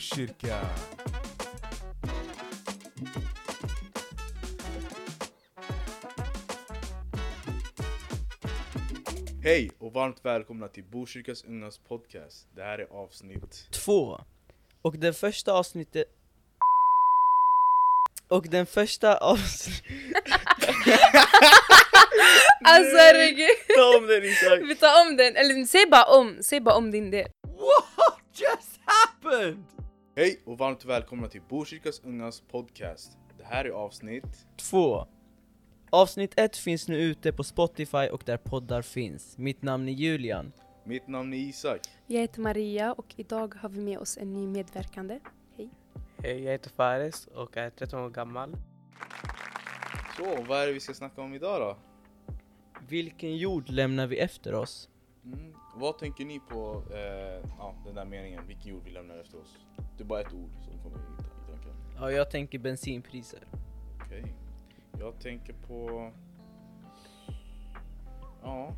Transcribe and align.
Botkyrka! 0.00 0.60
Hej 9.42 9.70
och 9.78 9.92
varmt 9.92 10.24
välkomna 10.24 10.68
till 10.68 10.84
Botkyrkas 10.84 11.44
ungas 11.44 11.78
podcast. 11.78 12.48
Det 12.56 12.62
här 12.62 12.78
är 12.78 12.86
avsnitt... 12.90 13.68
Två. 13.70 14.20
Och 14.82 14.98
den 14.98 15.14
första 15.14 15.52
avsnittet... 15.52 16.04
Och 18.28 18.46
den 18.48 18.66
första 18.66 19.16
avsnittet... 19.16 19.84
Alltså 22.64 22.96
herregud, 22.96 23.48
Ta 23.76 23.96
om 23.98 24.06
den 24.06 24.24
Isak! 24.24 24.60
vi 24.62 24.76
tar 24.76 25.02
om 25.02 25.16
den, 25.16 25.36
eller 25.36 25.64
säg 25.64 25.86
bara 25.90 26.04
om, 26.04 26.38
säg 26.40 26.60
bara 26.60 26.74
om 26.74 26.90
din 26.90 27.10
del 27.10 27.28
What 27.42 28.22
just 28.32 28.80
happened? 28.84 29.79
Hej 30.20 30.40
och 30.44 30.58
varmt 30.58 30.84
välkomna 30.84 31.28
till 31.28 31.42
Botkyrkas 31.48 32.00
ungas 32.04 32.40
podcast. 32.40 33.18
Det 33.38 33.44
här 33.44 33.64
är 33.64 33.70
avsnitt... 33.70 34.46
Två. 34.56 35.06
Avsnitt 35.90 36.32
ett 36.36 36.56
finns 36.56 36.88
nu 36.88 37.02
ute 37.02 37.32
på 37.32 37.44
Spotify 37.44 38.08
och 38.08 38.22
där 38.26 38.36
poddar 38.36 38.82
finns. 38.82 39.38
Mitt 39.38 39.62
namn 39.62 39.88
är 39.88 39.92
Julian. 39.92 40.52
Mitt 40.84 41.08
namn 41.08 41.32
är 41.32 41.38
Isak. 41.38 41.80
Jag 42.06 42.20
heter 42.20 42.40
Maria 42.40 42.92
och 42.92 43.14
idag 43.16 43.54
har 43.54 43.68
vi 43.68 43.80
med 43.80 43.98
oss 43.98 44.18
en 44.18 44.32
ny 44.32 44.46
medverkande 44.46 45.20
Hej, 45.56 46.44
jag 46.44 46.52
heter 46.52 46.70
Fares 46.70 47.26
och 47.26 47.56
är 47.56 47.70
13 47.70 48.00
år 48.00 48.10
gammal. 48.10 48.56
Så, 50.16 50.42
vad 50.48 50.62
är 50.62 50.66
det 50.66 50.72
vi 50.72 50.80
ska 50.80 50.94
snacka 50.94 51.22
om 51.22 51.34
idag 51.34 51.60
då? 51.60 51.76
Vilken 52.88 53.36
jord 53.36 53.68
lämnar 53.68 54.06
vi 54.06 54.18
efter 54.18 54.54
oss? 54.54 54.88
Mm. 55.24 55.54
Vad 55.74 55.98
tänker 55.98 56.24
ni 56.24 56.40
på 56.40 56.82
eh, 56.90 57.50
ja, 57.58 57.74
den 57.84 57.94
där 57.94 58.04
meningen, 58.04 58.46
vilken 58.46 58.70
jord 58.70 58.84
vi 58.84 58.90
lämnar 58.90 59.18
efter 59.18 59.38
oss? 59.40 59.58
Det 60.00 60.04
är 60.04 60.06
bara 60.06 60.20
ett 60.20 60.32
ord 60.32 60.50
som 60.64 60.78
kommer 60.82 60.96
i 60.96 61.00
i 61.00 61.46
tanken. 61.50 61.72
Ja, 61.96 62.10
jag 62.12 62.30
tänker 62.30 62.58
bensinpriser. 62.58 63.40
Okej. 64.06 64.34
Jag 64.98 65.20
tänker 65.20 65.52
på... 65.52 66.10
Ja. 68.42 68.74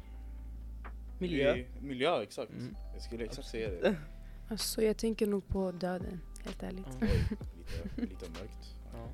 Miljö. 1.18 1.54
det- 1.54 1.80
Miljö, 1.82 2.22
exakt. 2.22 2.50
Mm. 2.52 2.76
Jag 2.92 3.02
skulle 3.02 3.24
exakt 3.24 3.48
säga 3.48 3.70
det. 3.70 3.96
Alltså 4.48 4.82
jag 4.82 4.96
tänker 4.96 5.26
nog 5.26 5.48
på 5.48 5.72
döden, 5.72 6.20
helt 6.44 6.62
ärligt 6.62 6.86
Ja. 7.00 7.06
Oj, 7.06 7.36
lite, 7.58 8.00
lite 8.00 8.30
mörkt. 8.30 8.74
Ja. 8.92 9.08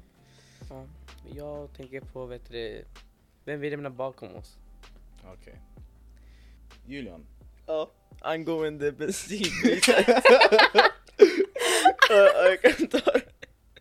Ja. 0.71 0.85
Jag 1.35 1.73
tänker 1.73 2.01
på, 2.01 2.27
vet 2.27 2.51
du, 2.51 2.85
vem 3.45 3.61
vi 3.61 3.71
lämnar 3.71 3.91
bakom 3.91 4.35
oss. 4.37 4.59
Okej. 5.35 5.61
Julian. 6.87 7.27
Ja, 7.67 7.91
angående 8.21 8.93
bensinpriser. 8.93 10.05
Ja, 12.09 12.49
jag 12.49 12.63
kan 12.63 12.89
ta 12.89 13.13
det. 13.13 13.23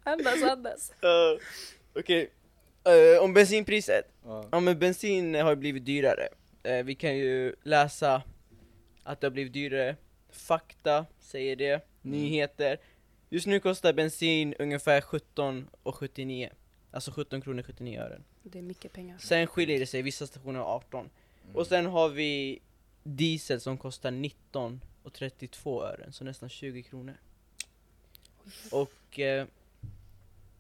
Andas, 0.04 0.44
andas 0.44 0.92
Ja, 1.02 1.38
Okej, 1.96 2.32
Eh, 2.88 3.24
om 3.24 3.34
bensinpriset. 3.34 4.06
Ja. 4.24 4.48
Ja 4.52 4.60
men 4.60 4.80
bensin 4.80 5.36
har 5.36 5.50
ju 5.50 5.56
blivit 5.56 5.86
dyrare. 5.86 6.28
Eh, 6.64 6.84
vi 6.84 6.96
kan 6.96 7.18
ju 7.18 7.56
läsa 7.64 8.24
att 9.04 9.22
det 9.22 9.28
har 9.28 9.32
blivit 9.32 9.54
dyrare. 9.54 9.96
Fakta 10.30 11.06
säger 11.20 11.56
det, 11.56 11.86
nyheter. 12.02 12.78
Just 13.30 13.48
nu 13.48 13.60
kostar 13.60 13.94
bensin 13.94 14.54
ungefär 14.60 15.02
17,79. 15.02 16.50
Alltså 16.92 17.12
17 17.12 17.42
kronor 17.42 17.64
79 17.64 18.00
ören. 18.00 18.24
Det 18.44 18.60
är 18.60 18.64
mycket 18.64 18.94
pengar 18.94 19.18
Sen 19.18 19.48
skiljer 19.48 19.80
det 19.80 19.86
sig, 19.86 20.02
vissa 20.02 20.28
stationer 20.28 20.60
har 20.60 20.76
18. 20.76 21.10
Och 21.54 21.68
sen 21.68 21.86
har 21.86 22.10
vi 22.10 22.60
diesel 23.04 23.62
som 23.62 23.78
kostar 23.78 24.12
19 24.12 24.82
och 25.04 25.14
32 25.14 25.84
ören, 25.84 26.14
så 26.14 26.24
nästan 26.24 26.50
20 26.50 26.84
kronor. 26.84 27.18
Och 28.72 29.20
eh, 29.20 29.48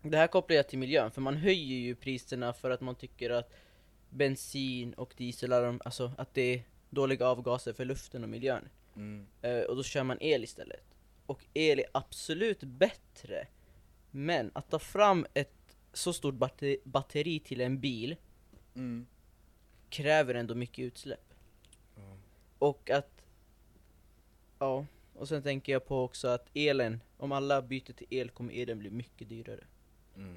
det 0.02 0.18
här 0.18 0.28
kopplar 0.28 0.56
jag 0.56 0.68
till 0.68 0.80
miljön, 0.80 1.12
för 1.12 1.22
man 1.22 1.38
höjer 1.38 1.78
ju 1.78 1.96
priserna 1.96 2.54
för 2.54 2.70
att 2.70 2.82
man 2.82 2.96
tycker 2.96 3.30
att 3.30 3.54
bensin 4.10 4.94
och 4.94 5.14
diesel 5.18 5.54
alltså 5.54 6.12
att 6.18 6.34
det 6.34 6.42
är 6.42 6.64
dåliga 6.90 7.28
avgaser 7.28 7.74
för 7.74 7.86
luften 7.86 8.24
och 8.24 8.30
miljön. 8.30 8.70
Mm. 8.96 9.28
Eh, 9.42 9.60
och 9.60 9.76
då 9.76 9.84
kör 9.84 10.04
man 10.04 10.18
el 10.22 10.44
istället. 10.44 10.84
Och 11.26 11.46
el 11.54 11.80
är 11.80 11.86
absolut 11.92 12.64
bättre. 12.64 13.48
Men 14.12 14.52
att 14.54 14.70
ta 14.70 14.80
fram 14.80 15.26
ett 15.34 15.78
så 15.94 16.14
stort 16.14 16.36
batteri, 16.36 16.80
batteri 16.84 17.40
till 17.40 17.62
en 17.62 17.80
bil 17.80 18.16
Mm. 18.78 19.08
kräver 19.90 20.36
ändå 20.36 20.56
mycket 20.56 20.84
utsläpp. 20.84 21.34
Ja. 21.96 22.18
Och 22.60 22.90
att... 22.90 23.26
Ja, 24.60 24.86
och 25.18 25.28
sen 25.28 25.44
tänker 25.44 25.72
jag 25.72 25.86
på 25.86 26.04
också 26.04 26.28
att 26.28 26.50
elen, 26.54 27.02
om 27.18 27.32
alla 27.32 27.62
byter 27.62 27.94
till 27.94 28.08
el 28.10 28.30
kommer 28.30 28.54
elen 28.54 28.80
bli 28.80 28.90
mycket 28.90 29.30
dyrare. 29.30 29.64
Mm. 30.16 30.36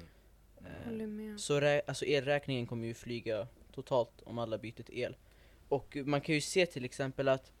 Eh, 0.57 1.37
Så 1.37 1.81
alltså 1.87 2.05
elräkningen 2.05 2.67
kommer 2.67 2.87
ju 2.87 2.93
flyga 2.93 3.47
totalt 3.71 4.21
om 4.23 4.37
alla 4.37 4.57
byter 4.57 4.83
till 4.83 4.99
el. 4.99 5.15
Och 5.69 5.97
man 6.05 6.21
kan 6.21 6.35
ju 6.35 6.41
se 6.41 6.65
till 6.65 6.85
exempel 6.85 7.27
att 7.27 7.51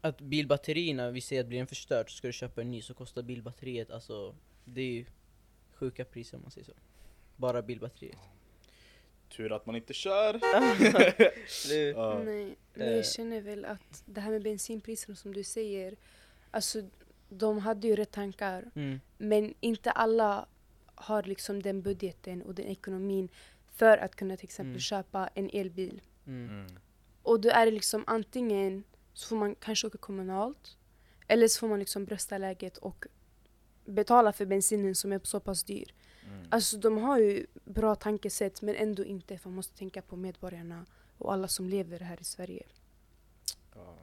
att 0.00 0.20
bilbatterierna, 0.20 1.10
vi 1.10 1.20
ser 1.20 1.40
att 1.40 1.46
blir 1.46 1.58
den 1.58 1.66
förstörd 1.66 2.10
så 2.10 2.16
ska 2.16 2.26
du 2.26 2.32
köpa 2.32 2.60
en 2.60 2.70
ny 2.70 2.82
så 2.82 2.94
kostar 2.94 3.22
bilbatteriet 3.22 3.90
alltså 3.90 4.34
det 4.64 4.80
är 4.80 4.92
ju 4.92 5.04
sjuka 5.74 6.04
priser 6.04 6.36
om 6.36 6.42
man 6.42 6.50
säger 6.50 6.64
så. 6.64 6.72
Bara 7.36 7.62
bilbatteriet. 7.62 8.18
Tur 9.36 9.52
att 9.52 9.66
man 9.66 9.76
inte 9.76 9.92
kör. 9.94 10.34
Ja. 11.94 12.22
Nej, 12.24 12.56
men 12.74 12.88
Eh. 12.88 12.96
jag 12.96 13.06
känner 13.06 13.40
väl 13.40 13.64
att 13.64 14.02
det 14.06 14.20
här 14.20 14.30
med 14.30 14.42
bensinpriserna 14.42 15.16
som 15.16 15.34
du 15.34 15.44
säger 15.44 15.96
Alltså 16.50 16.82
de 17.28 17.58
hade 17.58 17.88
ju 17.88 17.96
rätt 17.96 18.10
tankar 18.10 18.70
mm, 18.74 19.00
Men 19.18 19.54
inte 19.60 19.90
alla 19.90 20.46
har 20.94 21.22
liksom 21.22 21.62
den 21.62 21.82
budgeten 21.82 22.42
och 22.42 22.54
den 22.54 22.66
ekonomin 22.66 23.28
för 23.76 23.98
att 23.98 24.16
kunna 24.16 24.36
till 24.36 24.44
exempel 24.44 24.70
Mm. 24.70 24.80
köpa 24.80 25.30
en 25.34 25.50
elbil. 25.52 26.00
mm, 26.26 26.48
Mm. 26.50 26.66
Och 27.22 27.40
då 27.40 27.48
är 27.48 27.66
det 27.66 27.72
liksom 27.72 28.04
antingen 28.06 28.84
så 29.14 29.28
får 29.28 29.36
man 29.36 29.54
kanske 29.54 29.86
åka 29.86 29.98
kommunalt 29.98 30.76
eller 31.28 31.48
så 31.48 31.58
får 31.60 31.68
man 31.68 31.78
liksom 31.78 32.04
brösta 32.04 32.38
läget 32.38 32.76
och 32.76 33.04
betala 33.84 34.32
för 34.32 34.46
bensinen 34.46 34.94
som 34.94 35.12
är 35.12 35.20
så 35.24 35.40
pass 35.40 35.64
dyr. 35.64 35.94
Mm. 36.30 36.46
Alltså 36.50 36.76
de 36.78 36.98
har 36.98 37.18
ju 37.18 37.46
bra 37.64 37.94
tankesätt 37.94 38.62
men 38.62 38.74
ändå 38.74 39.04
inte 39.04 39.38
för 39.38 39.48
man 39.48 39.56
måste 39.56 39.78
tänka 39.78 40.02
på 40.02 40.16
medborgarna 40.16 40.86
och 41.18 41.32
alla 41.32 41.48
som 41.48 41.68
lever 41.68 42.00
här 42.00 42.20
i 42.20 42.24
Sverige. 42.24 42.66
Ja. 43.74 43.94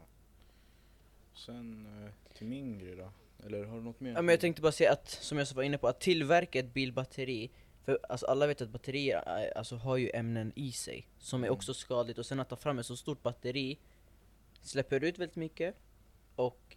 Sen 1.34 1.86
eh, 2.06 2.34
till 2.38 2.48
min 2.48 2.80
grej 2.80 2.96
då? 2.96 3.12
Eller 3.46 3.64
har 3.66 3.76
du 3.78 3.84
något 3.84 4.00
mer? 4.00 4.14
Ja, 4.14 4.22
men 4.22 4.34
jag 4.34 4.40
tänkte 4.40 4.62
bara 4.62 4.72
säga 4.72 4.92
att, 4.92 5.10
som 5.10 5.38
jag 5.38 5.48
var 5.56 5.64
inne 5.64 5.78
på, 5.78 5.88
att 5.88 6.00
tillverka 6.00 6.60
ett 6.60 6.74
bilbatteri 6.74 7.50
för 7.86 8.00
alltså 8.10 8.26
alla 8.26 8.48
vet 8.48 8.62
att 8.62 8.70
batterier 8.70 9.18
är- 9.26 9.58
alltså, 9.58 9.76
har 9.76 9.98
ju 9.98 10.12
ämnen 10.14 10.52
i 10.56 10.72
sig 10.72 11.08
som 11.20 11.44
är 11.44 11.48
Mm. 11.48 11.56
också 11.56 11.74
skadligt 11.74 12.18
och 12.18 12.26
sen 12.26 12.40
att 12.40 12.50
ta 12.50 12.56
fram 12.56 12.80
ett 12.80 12.86
så 12.86 12.98
stort 12.98 13.24
batteri 13.24 13.78
släpper 14.62 15.04
ut 15.04 15.20
väldigt 15.20 15.36
mycket 15.36 15.76
och 16.36 16.76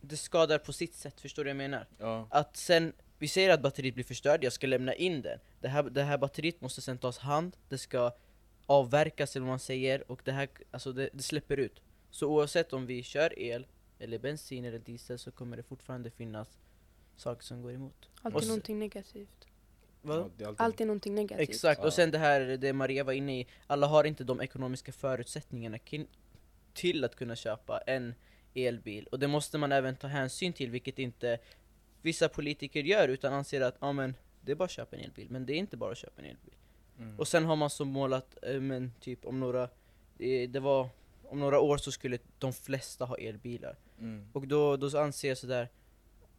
det 0.00 0.16
skadar 0.16 0.58
på 0.58 0.72
sitt 0.72 0.94
sätt, 0.94 1.20
förstår 1.20 1.44
du 1.44 1.48
vad 1.48 1.50
jag 1.50 1.70
menar? 1.70 1.86
Ja. 1.98 2.26
Att 2.30 2.56
sen, 2.56 2.92
vi 3.18 3.28
säger 3.28 3.50
att 3.50 3.62
batteriet 3.62 3.94
blir 3.94 4.04
förstört, 4.04 4.42
jag 4.44 4.52
ska 4.52 4.66
lämna 4.66 4.94
in 4.94 5.22
den 5.22 5.38
Det 5.60 5.68
här, 5.68 5.82
det 5.82 6.02
här 6.02 6.18
batteriet 6.18 6.60
måste 6.60 6.80
sen 6.80 6.98
tas 6.98 7.18
hand, 7.18 7.56
det 7.68 7.78
ska 7.78 8.12
avverkas 8.66 9.36
eller 9.36 9.44
vad 9.46 9.52
man 9.52 9.58
säger 9.58 10.10
och 10.10 10.20
det 10.24 10.32
här, 10.32 10.48
alltså 10.70 10.92
det, 10.92 11.08
det 11.12 11.22
släpper 11.22 11.56
ut 11.56 11.80
Så 12.10 12.26
oavsett 12.28 12.72
om 12.72 12.86
vi 12.86 13.02
kör 13.02 13.38
el, 13.38 13.66
eller 13.98 14.18
bensin 14.18 14.64
eller 14.64 14.78
diesel 14.78 15.18
så 15.18 15.30
kommer 15.30 15.56
det 15.56 15.62
fortfarande 15.62 16.10
finnas 16.10 16.48
saker 17.16 17.44
som 17.44 17.62
går 17.62 17.72
emot 17.72 18.08
Alltid 18.22 18.36
Och 18.36 18.46
någonting 18.46 18.78
negativt. 18.78 19.46
Ja, 20.02 20.28
det 20.36 20.44
är 20.44 20.48
alltid... 20.48 20.60
Alltid 20.60 20.86
någonting 20.86 21.14
negativt. 21.14 21.48
Exakt, 21.48 21.80
Ja. 21.80 21.86
och 21.86 21.92
sen 21.92 22.10
det 22.10 22.18
här 22.18 22.40
det 22.40 22.72
Maria 22.72 23.04
var 23.04 23.12
inne 23.12 23.40
i, 23.40 23.46
alla 23.66 23.86
har 23.86 24.04
inte 24.04 24.24
de 24.24 24.40
ekonomiska 24.40 24.92
förutsättningarna 24.92 25.76
kin- 25.76 26.06
till 26.74 27.04
att 27.04 27.16
kunna 27.16 27.36
köpa 27.36 27.78
en 27.78 28.14
elbil 28.54 29.06
och 29.06 29.18
det 29.18 29.28
måste 29.28 29.58
man 29.58 29.72
även 29.72 29.96
ta 29.96 30.06
hänsyn 30.06 30.52
till 30.52 30.70
vilket 30.70 30.98
inte 30.98 31.38
vissa 32.02 32.28
politiker 32.28 32.82
gör 32.82 33.08
utan 33.08 33.32
anser 33.32 33.60
att 33.60 33.76
ja 33.80 33.92
men 33.92 34.14
det 34.40 34.52
är 34.52 34.56
bara 34.56 34.64
att 34.64 34.70
köpa 34.70 34.96
en 34.96 35.02
elbil, 35.02 35.26
men 35.30 35.46
det 35.46 35.52
är 35.52 35.58
inte 35.58 35.76
bara 35.76 35.92
att 35.92 35.98
köpa 35.98 36.22
en 36.22 36.28
elbil. 36.28 36.54
Mm. 36.98 37.18
Och 37.18 37.28
sen 37.28 37.44
har 37.44 37.56
man 37.56 37.70
som 37.70 37.88
mål 37.88 38.12
att, 38.12 38.44
eh, 38.44 38.60
men 38.60 38.92
typ 39.00 39.24
om 39.24 39.40
några, 39.40 39.68
det, 40.16 40.46
det 40.46 40.60
var, 40.60 40.88
om 41.24 41.40
några 41.40 41.60
år 41.60 41.76
så 41.76 41.92
skulle 41.92 42.18
de 42.38 42.52
flesta 42.52 43.04
ha 43.04 43.16
elbilar. 43.16 43.76
Mm. 43.98 44.28
Och 44.32 44.46
då, 44.46 44.76
då 44.76 44.98
anser 44.98 45.28
jag 45.28 45.38
sådär 45.38 45.68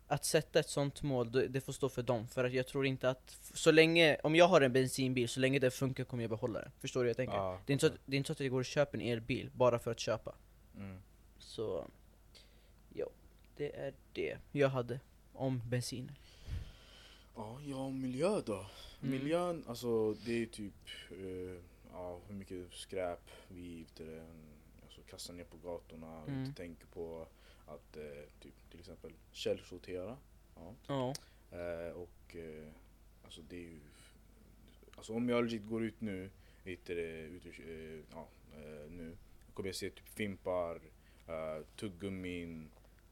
att 0.07 0.25
sätta 0.25 0.59
ett 0.59 0.69
sånt 0.69 1.01
mål, 1.01 1.31
det, 1.31 1.61
får 1.61 1.73
stå 1.73 1.89
för 1.89 2.03
dem. 2.03 2.27
För 2.27 2.44
att 2.44 2.53
jag 2.53 2.67
tror 2.67 2.85
inte 2.85 3.09
att, 3.09 3.38
så 3.53 3.71
länge, 3.71 4.17
om 4.23 4.35
jag 4.35 4.47
har 4.47 4.61
en 4.61 4.73
bensinbil, 4.73 5.29
så 5.29 5.39
länge 5.39 5.59
det 5.59 5.71
funkar 5.71 6.03
kommer 6.03 6.23
jag 6.23 6.29
behålla 6.29 6.61
den. 6.61 6.71
Förstår 6.79 7.00
du 7.00 7.03
vad 7.03 7.09
jag 7.09 7.17
tänker? 7.17 7.35
Ja. 7.35 7.59
Det, 7.65 7.71
är 7.71 7.73
inte 7.73 7.88
så 7.88 7.94
att, 7.94 8.00
det 8.06 8.15
är 8.15 8.17
inte 8.17 8.27
så 8.27 8.33
att 8.33 8.39
jag 8.39 8.51
går 8.51 8.59
och 8.59 8.65
köper 8.65 8.97
en 8.97 9.07
elbil 9.07 9.50
bara 9.53 9.79
för 9.79 9.91
att 9.91 10.00
köpa. 10.00 10.35
Mm. 10.75 11.01
Så, 11.39 11.85
ja, 12.94 13.06
det 13.57 13.75
är 13.75 13.94
det 14.13 14.38
jag 14.51 14.69
hade 14.69 15.00
om 15.39 15.62
bensin. 15.69 16.12
Ja, 17.36 17.59
ja, 17.65 17.89
miljö 17.89 18.41
då? 18.45 18.65
Mm. 19.01 19.12
Miljön, 19.12 19.63
alltså 19.68 20.13
det 20.13 20.41
är 20.41 20.45
typ 20.45 20.74
eh, 21.12 21.62
ja, 21.91 22.19
hur 22.27 22.36
mycket 22.36 22.74
skräp 22.74 23.31
vi 23.47 23.86
det, 23.97 24.25
alltså, 24.83 25.01
kastar 25.01 25.33
ner 25.33 25.44
på 25.44 25.57
gatorna 25.57 26.24
Mm. 26.27 26.44
inte 26.44 26.57
tänker 26.57 26.86
på 26.86 27.27
att 27.65 27.97
eh, 27.97 28.03
typ, 28.39 28.53
till 28.71 28.80
exempel 28.80 29.12
källsortera. 29.31 30.18
Ja. 30.56 30.74
Ja. 30.88 31.13
Eh, 31.57 31.92
och 31.92 32.35
eh, 32.35 32.68
alltså 33.24 33.42
det 33.42 33.56
är 33.56 33.69
ju... 33.69 33.80
Alltså 34.95 35.13
om 35.13 35.30
jag 35.30 35.44
legit 35.44 35.68
går 35.68 35.83
ut 35.83 36.01
nu, 36.01 36.30
heter 36.63 36.95
det, 36.95 37.21
ut 37.21 37.45
eh, 37.45 38.06
ja, 38.12 38.27
eh, 38.53 38.92
nu, 38.92 39.18
kommer 39.53 39.69
jag 39.69 39.75
se 39.75 39.89
typ 39.89 40.07
fimpar, 40.07 40.75
uh, 41.30 41.65
tuggummin, 41.75 42.69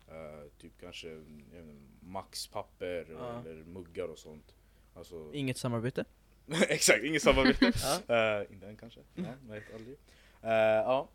eh, 0.07 0.49
typ 0.57 0.71
kanske 0.79 1.13
inte, 1.15 1.75
maxpapper 1.99 3.07
Ja. 3.11 3.39
eller 3.45 3.63
muggar 3.63 4.07
och 4.07 4.19
sånt. 4.19 4.55
Alltså, 4.93 5.31
Inget 5.33 5.57
samarbete? 5.57 6.05
exakt, 6.69 7.03
inget 7.03 7.21
samarbete. 7.21 7.71
Ja. 8.07 8.15
Eh, 8.41 8.51
inte 8.53 8.67
än 8.67 8.77
kanske, 8.77 8.99
ja, 9.15 9.23
man 9.23 9.51
vet 9.55 9.73
aldrig. 9.73 9.97
Eh, 10.41 10.51
ja, 10.51 11.09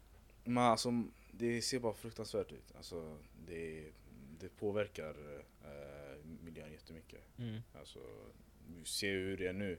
men 0.44 0.64
alltså 0.64 1.04
det 1.32 1.62
ser 1.62 1.78
bara 1.80 1.92
fruktansvärt 1.92 2.52
ut. 2.52 2.72
Alltså 2.76 3.18
det, 3.46 3.84
det 4.40 4.48
påverkar 4.56 5.14
eh, 5.64 6.24
miljön 6.44 6.72
jättemycket. 6.72 7.20
Mm. 7.38 7.60
Alltså, 7.78 7.98
vi 8.66 8.84
ser 8.84 9.12
hur 9.12 9.36
det 9.36 9.46
är 9.46 9.52
nu. 9.52 9.78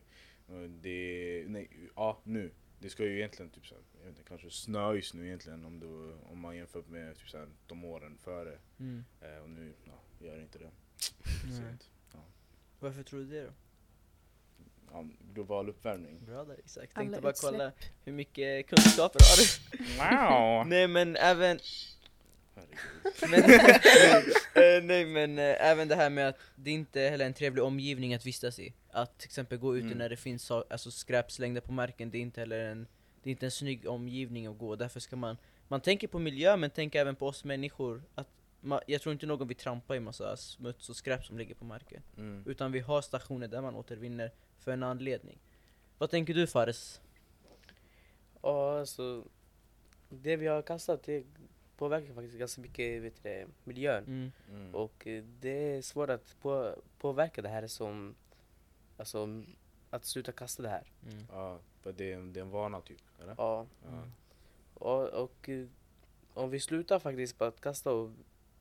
Det, 0.82 1.46
nej, 1.48 1.70
ja 1.96 2.20
nu. 2.24 2.52
Det 2.84 2.90
ska 2.90 3.04
ju 3.04 3.18
egentligen 3.18 3.52
typ 3.52 3.66
så 3.66 3.76
här, 3.76 3.84
jag 3.94 4.00
vet 4.00 4.10
inte, 4.10 4.30
kanske 4.30 4.50
snö 4.50 4.94
just 4.94 5.14
nu 5.14 5.26
egentligen 5.28 5.66
om, 5.66 5.80
du, 5.80 6.14
om 6.32 6.40
man 6.40 6.58
jämför 6.58 6.84
med 6.88 7.18
typ 7.18 7.30
så 7.30 7.38
här, 7.38 7.48
de 7.68 7.86
åren 7.86 8.18
före. 8.18 8.58
Mm. 8.80 9.04
Eh, 9.22 9.38
och 9.38 9.50
nu 9.50 9.74
ja, 9.86 10.26
gör 10.26 10.36
det 10.36 10.42
inte 10.42 10.60
det. 10.60 10.72
Nej. 11.46 11.58
Sent. 11.58 11.90
Varför 12.80 13.04
tror 13.04 13.20
du 13.20 13.26
det 13.26 13.44
då? 13.44 13.52
Ja, 14.92 15.06
global 15.34 15.70
uppvärmning. 15.70 16.26
Bra 16.26 16.44
där 16.44 16.60
Isak, 16.66 16.90
Alla 16.94 17.04
tänkte 17.04 17.22
bara 17.22 17.32
utsläpp. 17.32 17.52
kolla 17.52 17.72
hur 18.04 18.14
mycket 18.14 18.68
kunskaper 18.68 19.20
har 19.20 19.38
du? 19.38 19.84
Wow! 19.98 20.68
Nej 20.68 20.88
men 20.88 21.16
även. 21.16 21.60
Men, 23.30 23.44
eh, 24.54 24.84
nej 24.84 25.06
men 25.06 25.40
eh, 25.40 25.56
även 25.72 25.88
det 25.88 25.96
här 25.96 26.10
med 26.10 26.28
att 26.28 26.38
det 26.56 26.72
inte 26.72 27.00
heller 27.02 27.26
är 27.26 27.28
en 27.30 27.34
trevlig 27.34 27.64
omgivning 27.64 28.14
att 28.14 28.26
vistas 28.26 28.60
i. 28.60 28.74
Att 28.92 29.18
till 29.20 29.28
exempel 29.28 29.58
gå 29.58 29.78
ute 29.78 29.86
Mm. 29.86 29.98
när 29.98 30.10
det 30.10 30.18
finns 30.18 30.44
sa- 30.44 30.66
alltså, 30.70 30.92
skräp 30.92 31.32
slängda 31.32 31.62
på 31.62 31.72
marken, 31.72 32.10
det 32.12 32.18
är 32.18 32.22
inte 32.22 32.40
heller 32.42 32.60
en, 32.60 32.88
det 33.24 33.30
är 33.30 33.32
inte 33.32 33.46
en 33.46 33.52
snygg 33.52 33.88
omgivning 33.88 34.48
att 34.48 34.58
gå. 34.58 34.76
Därför 34.76 35.00
ska 35.00 35.16
man, 35.16 35.38
man 35.68 35.82
tänker 35.82 36.08
på 36.08 36.20
miljö 36.20 36.58
men 36.58 36.70
tänker 36.70 37.00
även 37.02 37.16
på 37.16 37.28
oss 37.28 37.44
människor. 37.44 38.04
Att 38.16 38.28
ma, 38.62 38.82
jag 38.88 39.02
tror 39.02 39.14
inte 39.14 39.26
någon 39.26 39.48
vill 39.48 39.58
trampa 39.58 39.96
i 39.96 40.00
massa 40.00 40.38
smuts 40.38 40.90
och 40.90 40.96
skräp 40.96 41.26
som 41.26 41.38
ligger 41.38 41.56
på 41.56 41.66
marken. 41.66 42.02
Mm. 42.18 42.44
Utan 42.48 42.72
vi 42.72 42.80
har 42.80 43.02
stationer 43.02 43.48
där 43.48 43.62
man 43.62 43.76
återvinner 43.76 44.32
för 44.60 44.72
en 44.72 44.84
anledning. 44.84 45.38
Vad 45.98 46.10
tänker 46.10 46.34
du 46.34 46.48
Fares? 46.48 47.02
Ja, 48.42 48.80
alltså. 48.80 49.24
Det 50.10 50.36
vi 50.36 50.48
har 50.48 50.62
kastat 50.62 51.04
det 51.04 51.24
påverkar 51.78 52.14
faktiskt 52.14 52.38
ganska 52.40 52.62
mycket 52.62 53.02
vet 53.04 53.24
du, 53.24 53.48
miljön. 53.64 54.04
Mm. 54.04 54.32
Mm. 54.50 54.76
Och 54.76 55.08
eh, 55.08 55.24
det 55.40 55.50
är 55.78 55.82
svårt 55.82 56.10
att 56.10 56.36
på, 56.42 56.76
påverka 57.00 57.42
det 57.42 57.50
här 57.50 57.68
som, 57.68 58.16
alltså 58.98 59.44
att 59.90 60.06
sluta 60.06 60.32
kasta 60.32 60.64
det 60.64 60.70
här. 60.70 60.92
Mm. 61.12 61.24
Ja, 61.32 61.60
för 61.82 61.94
det 61.94 62.12
är, 62.12 62.16
en- 62.18 62.34
det 62.34 62.40
är 62.40 62.42
en 62.42 62.50
vana 62.50 62.82
typ, 62.82 63.02
eller? 63.22 63.36
Ja. 63.38 63.66
Ja. 63.84 64.04
Och, 64.74 65.08
och 65.24 65.50
eh, 65.50 65.68
om 66.34 66.50
vi 66.50 66.60
slutar 66.60 67.00
faktiskt 67.00 67.38
på 67.38 67.44
att 67.46 67.62
kasta 67.62 67.92
och 67.94 68.12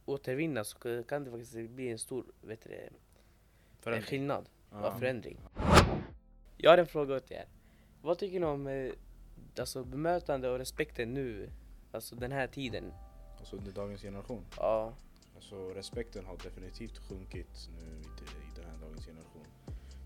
återvinna 0.05 0.65
så 0.65 1.03
kan 1.05 1.25
det 1.25 1.31
faktiskt 1.31 1.71
bli 1.71 1.89
en 1.89 1.99
stor 1.99 2.25
vet 2.43 2.65
du, 2.65 2.89
Förändring. 3.81 4.07
skillnad 4.07 4.49
Ja. 4.71 4.91
och 4.93 4.99
förändring. 4.99 5.39
Jag 6.57 6.71
har 6.71 6.79
en 6.79 6.87
fråga 6.87 7.17
åt 7.17 7.31
er. 7.31 7.45
Vad 8.03 8.19
tycker 8.19 8.41
ni 8.41 8.47
om 8.47 8.67
eh, 8.67 8.93
alltså, 9.59 9.85
bemötande 9.85 10.49
och 10.51 10.59
respekten 10.59 11.15
nu, 11.15 11.51
alltså 11.93 12.17
den 12.17 12.33
här 12.33 12.47
tiden? 12.47 12.93
Alltså 13.39 13.57
under 13.57 13.73
dagens 13.73 14.03
generation. 14.03 14.45
Ja, 14.57 14.93
Alltså 15.43 15.75
respekten 15.75 16.27
har 16.27 16.37
definitivt 16.37 16.99
sjunkit 16.99 17.69
nu 17.79 17.85
i, 17.85 18.57
den 18.57 18.65
här 18.71 18.79
dagens 18.83 19.07
generation. 19.07 19.47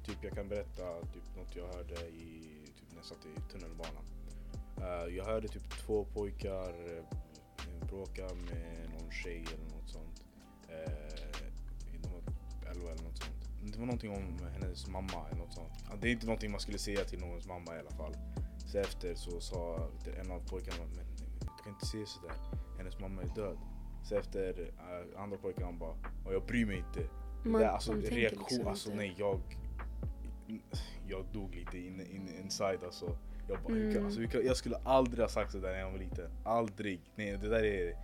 Typ 0.05 0.17
jag 0.25 0.33
kan 0.33 0.49
berätta 0.49 1.00
typ 1.00 1.37
något 1.37 1.56
jag 1.56 1.67
hörde 1.67 2.09
i 2.09 2.43
typ 2.67 2.97
nästan 2.97 3.19
i 3.19 3.53
tunnelbanan. 3.53 4.05
Eh, 4.77 5.17
jag 5.17 5.25
hörde 5.25 5.49
typ 5.49 5.71
två 5.71 6.05
pojkar 6.05 6.71
uh, 6.71 7.05
bråka 7.88 8.23
med 8.23 8.91
någon 8.91 9.11
tjej 9.11 9.44
eller 9.55 9.77
något 9.77 9.91
sånt. 9.91 10.25
Uh, 10.71 11.49
de 12.03 12.09
var 12.12 12.21
typ 12.21 12.77
11 12.77 12.91
eller 12.91 13.03
något 13.03 13.19
sånt. 13.19 13.73
Det 13.73 13.79
var 13.79 13.87
någonting 13.87 14.11
om 14.11 14.38
hennes 14.53 14.87
mamma 14.87 15.29
eller 15.29 15.38
något 15.38 15.55
sånt. 15.55 15.73
Ja, 15.91 15.97
Det 16.00 16.09
är 16.09 16.12
inte 16.12 16.27
någonting 16.27 16.50
man 16.50 16.61
skulle 16.61 16.79
säga 16.79 17.05
till 17.05 17.19
någons 17.19 17.47
mamma 17.47 17.77
i 17.77 17.79
alla 17.79 17.91
fall. 17.91 18.17
Så 18.67 18.79
efter 18.79 19.15
så 19.15 19.41
sa 19.41 19.91
en 20.21 20.31
av 20.31 20.41
pojkarna, 20.49 20.85
men 20.94 21.06
kan 21.67 21.75
inte 21.75 21.87
säga 21.87 22.07
sådär. 22.07 22.33
Hennes 22.79 22.99
mamma 23.01 23.23
är 23.23 23.35
död. 23.35 23.59
Så 24.03 24.15
efter 24.17 24.61
uh, 24.61 25.23
andra 25.23 25.37
pojken 25.39 25.79
bara, 25.79 25.95
och 26.25 26.35
jag 26.35 26.43
bryr 26.47 26.67
mig 26.67 26.77
inte. 26.79 27.09
Man- 27.45 27.61
det, 27.61 27.71
alltså 27.71 27.93
man 27.93 28.01
tänker 28.01 28.17
reaktion, 28.17 28.43
liksom 28.51 28.67
alltså 28.67 28.89
inte. 28.91 28.97
nej 29.03 29.15
jag, 29.19 29.41
jag 31.09 31.25
dog 31.33 31.55
lite 31.55 31.79
in, 31.79 32.01
in, 32.01 32.29
inside 32.43 32.85
alltså. 32.85 33.17
Jag, 33.49 33.59
bara, 33.63 33.73
hur 33.75 33.91
Mm. 33.91 34.05
alltså, 34.05 34.21
hur 34.21 34.43
jag 34.43 34.57
skulle 34.57 34.77
aldrig 34.77 35.21
ha 35.25 35.29
sagt 35.29 35.53
sådär 35.53 35.73
när 35.73 35.79
jag 35.79 35.91
var 35.91 35.99
liten. 35.99 36.31
Aldrig. 36.45 37.01
Nej 37.15 37.39
det 37.39 37.49
där 37.49 37.65
är... 37.65 37.95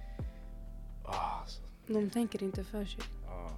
Ah, 1.05 1.41
alltså, 1.41 1.62
De 1.87 2.11
tänker 2.11 2.43
inte 2.43 2.65
för 2.65 2.85
sig. 2.85 3.03
ah. 3.29 3.50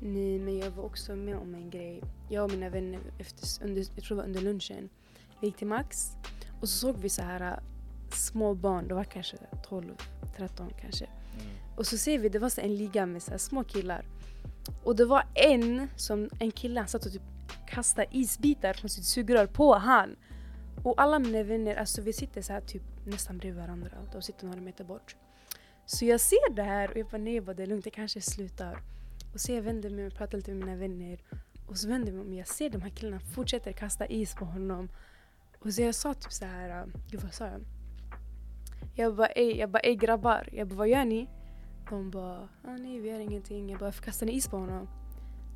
Nej, 0.00 0.38
men 0.38 0.58
jag 0.58 0.70
var 0.70 0.84
också 0.84 1.16
med 1.16 1.36
om 1.36 1.54
en 1.54 1.70
grej. 1.70 2.02
Jag 2.28 2.44
och 2.44 2.50
mina 2.50 2.68
vänner, 2.68 3.00
efter, 3.18 3.64
under, 3.64 3.82
jag 3.94 4.04
tror 4.04 4.16
det 4.16 4.22
var 4.22 4.28
under 4.28 4.40
lunchen, 4.40 4.88
vi 5.40 5.46
gick 5.46 5.56
till 5.56 5.66
Max 5.66 6.10
och 6.60 6.68
så 6.68 6.78
såg 6.78 6.96
vi 6.96 7.08
så 7.08 7.22
här 7.22 7.40
äh, 7.52 7.58
små 8.14 8.54
barn, 8.54 8.88
de 8.88 8.94
var 8.94 9.04
kanske 9.04 9.36
12, 9.68 9.94
13 10.36 10.72
kanske. 10.80 11.04
Mm. 11.04 11.46
Och 11.76 11.86
så 11.86 11.98
ser 11.98 12.18
vi, 12.18 12.28
det 12.28 12.38
var 12.38 12.48
så 12.48 12.60
en 12.60 12.76
liga 12.76 13.06
med 13.06 13.22
så 13.22 13.38
små 13.38 13.64
killar. 13.64 14.04
Och 14.84 14.96
det 14.96 15.04
var 15.04 15.24
en, 15.34 15.88
som, 15.96 16.30
en 16.40 16.50
kille, 16.50 16.80
han 16.80 16.88
satt 16.88 17.06
och 17.06 17.12
typ 17.12 17.22
kastade 17.66 18.08
isbitar 18.10 18.72
från 18.72 18.90
sitt 18.90 19.04
sugrör 19.04 19.46
på 19.46 19.74
han. 19.74 20.16
Och 20.84 21.00
alla 21.02 21.18
mina 21.18 21.42
vänner, 21.42 21.76
alltså 21.76 22.02
vi 22.02 22.12
sitter 22.12 22.42
så 22.42 22.52
här 22.52 22.60
typ 22.60 22.82
nästan 23.06 23.38
bredvid 23.38 23.62
varandra. 23.62 23.90
De 24.12 24.22
sitter 24.22 24.46
några 24.46 24.60
meter 24.60 24.84
bort. 24.84 25.16
Så 25.86 26.04
jag 26.04 26.20
ser 26.20 26.54
det 26.54 26.62
här 26.62 26.90
och 26.90 26.96
jag 26.96 27.06
bara 27.06 27.18
nej, 27.18 27.40
bara, 27.40 27.54
det 27.54 27.62
är 27.62 27.66
lugnt, 27.66 27.84
det 27.84 27.90
kanske 27.90 28.20
slutar. 28.20 28.82
Och 29.34 29.40
så 29.40 29.52
jag 29.52 29.62
vänder 29.62 29.90
mig 29.90 30.06
och 30.06 30.14
pratar 30.14 30.38
lite 30.38 30.50
med 30.50 30.66
mina 30.66 30.76
vänner. 30.76 31.20
Och 31.66 31.78
så 31.78 31.88
vänder 31.88 32.08
jag 32.08 32.14
mig 32.14 32.24
om 32.24 32.32
och 32.32 32.38
jag 32.38 32.48
ser 32.48 32.70
de 32.70 32.82
här 32.82 32.90
killarna 32.90 33.20
fortsätter 33.20 33.72
kasta 33.72 34.06
is 34.06 34.34
på 34.34 34.44
honom. 34.44 34.88
Och 35.58 35.74
så 35.74 35.82
jag 35.82 35.94
sa 35.94 36.14
typ 36.14 36.32
så 36.32 36.44
här, 36.44 36.86
gud 37.10 37.20
vad 37.20 37.34
sa 37.34 37.46
jag? 37.46 37.60
Jag 38.98 39.14
bara 39.14 39.26
ey, 39.26 39.56
jag 39.56 39.70
bara 39.70 39.80
ey 39.80 39.94
grabbar, 39.94 40.48
jag 40.52 40.68
bara 40.68 40.76
vad 40.76 40.88
gör 40.88 41.04
ni? 41.04 41.28
De 41.90 42.10
bara 42.10 42.48
ah, 42.64 42.76
nej 42.78 43.00
vi 43.00 43.08
gör 43.08 43.20
ingenting. 43.20 43.70
Jag 43.70 43.78
bara 43.78 43.84
varför 43.84 44.02
kastar 44.02 44.26
ni 44.26 44.32
is 44.32 44.48
på 44.48 44.56
honom? 44.56 44.88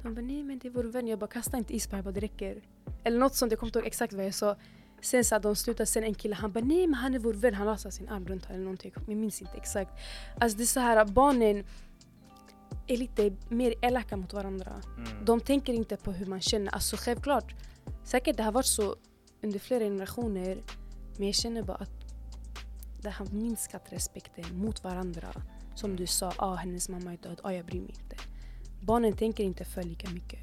De 0.03 0.15
bara 0.15 0.21
nej 0.21 0.43
men 0.43 0.59
det 0.59 0.69
är 0.69 0.73
vår 0.73 0.85
vän. 0.85 1.09
Jag 1.09 1.19
bara 1.19 1.27
kasta 1.27 1.57
inte 1.57 1.75
is 1.75 1.87
på 1.87 1.97
honom, 1.97 1.99
jag 1.99 2.15
bara 2.15 2.21
det 2.21 2.27
räcker. 2.27 2.63
Eller 3.05 3.19
något 3.19 3.35
sånt, 3.35 3.53
jag 3.53 3.59
kommer 3.59 3.69
inte 3.69 3.79
ihåg 3.79 3.87
exakt 3.87 4.13
vad 4.13 4.25
jag 4.25 4.35
sa. 4.35 4.57
Sen 5.03 5.25
så 5.25 5.39
de 5.39 5.57
slutat, 5.57 5.89
sen 5.89 6.05
en 6.05 6.15
kille 6.15 6.35
han 6.35 6.53
bara 6.53 6.65
nej 6.65 6.87
men 6.87 6.95
han 6.95 7.15
är 7.15 7.19
vår 7.19 7.33
vän. 7.33 7.55
Han 7.55 7.67
la 7.67 7.77
sin 7.77 8.09
arm 8.09 8.27
runt 8.27 8.45
honom 8.45 8.55
eller 8.55 8.65
någonting. 8.65 8.93
Jag 9.07 9.17
minns 9.17 9.41
inte 9.41 9.57
exakt. 9.57 9.91
Alltså 10.41 10.59
det 10.59 10.65
är 10.65 10.67
så 10.67 10.81
här 10.81 10.97
att 10.97 11.11
barnen 11.11 11.65
är 12.87 12.97
lite 12.97 13.33
mer 13.49 13.75
elaka 13.83 14.17
mot 14.17 14.33
varandra. 14.33 14.73
Mm. 14.97 15.25
De 15.25 15.41
tänker 15.41 15.73
inte 15.73 15.97
på 15.97 16.13
hur 16.13 16.27
man 16.27 16.41
känner. 16.41 16.75
Alltså 16.75 16.97
självklart, 16.97 17.55
säkert 18.05 18.37
det 18.37 18.43
har 18.43 18.53
varit 18.53 18.67
så 18.67 18.97
under 19.43 19.59
flera 19.59 19.85
generationer. 19.85 20.63
Men 21.17 21.27
jag 21.27 21.35
känner 21.35 21.63
bara 21.63 21.77
att 21.77 22.00
det 23.03 23.11
har 23.11 23.27
minskat 23.27 23.93
respekten 23.93 24.45
mot 24.59 24.85
varandra. 24.85 25.29
Som 25.75 25.97
du 25.97 26.07
sa, 26.07 26.33
ah, 26.37 26.55
hennes 26.55 26.89
mamma 26.89 27.13
är 27.13 27.17
död, 27.17 27.41
ah, 27.43 27.51
jag 27.51 27.65
bryr 27.65 27.81
mig 27.81 27.95
inte. 28.03 28.17
Barnen 28.83 29.17
tänker 29.17 29.45
inte 29.45 29.65
för 29.65 29.83
lika 29.83 30.11
mycket. 30.11 30.41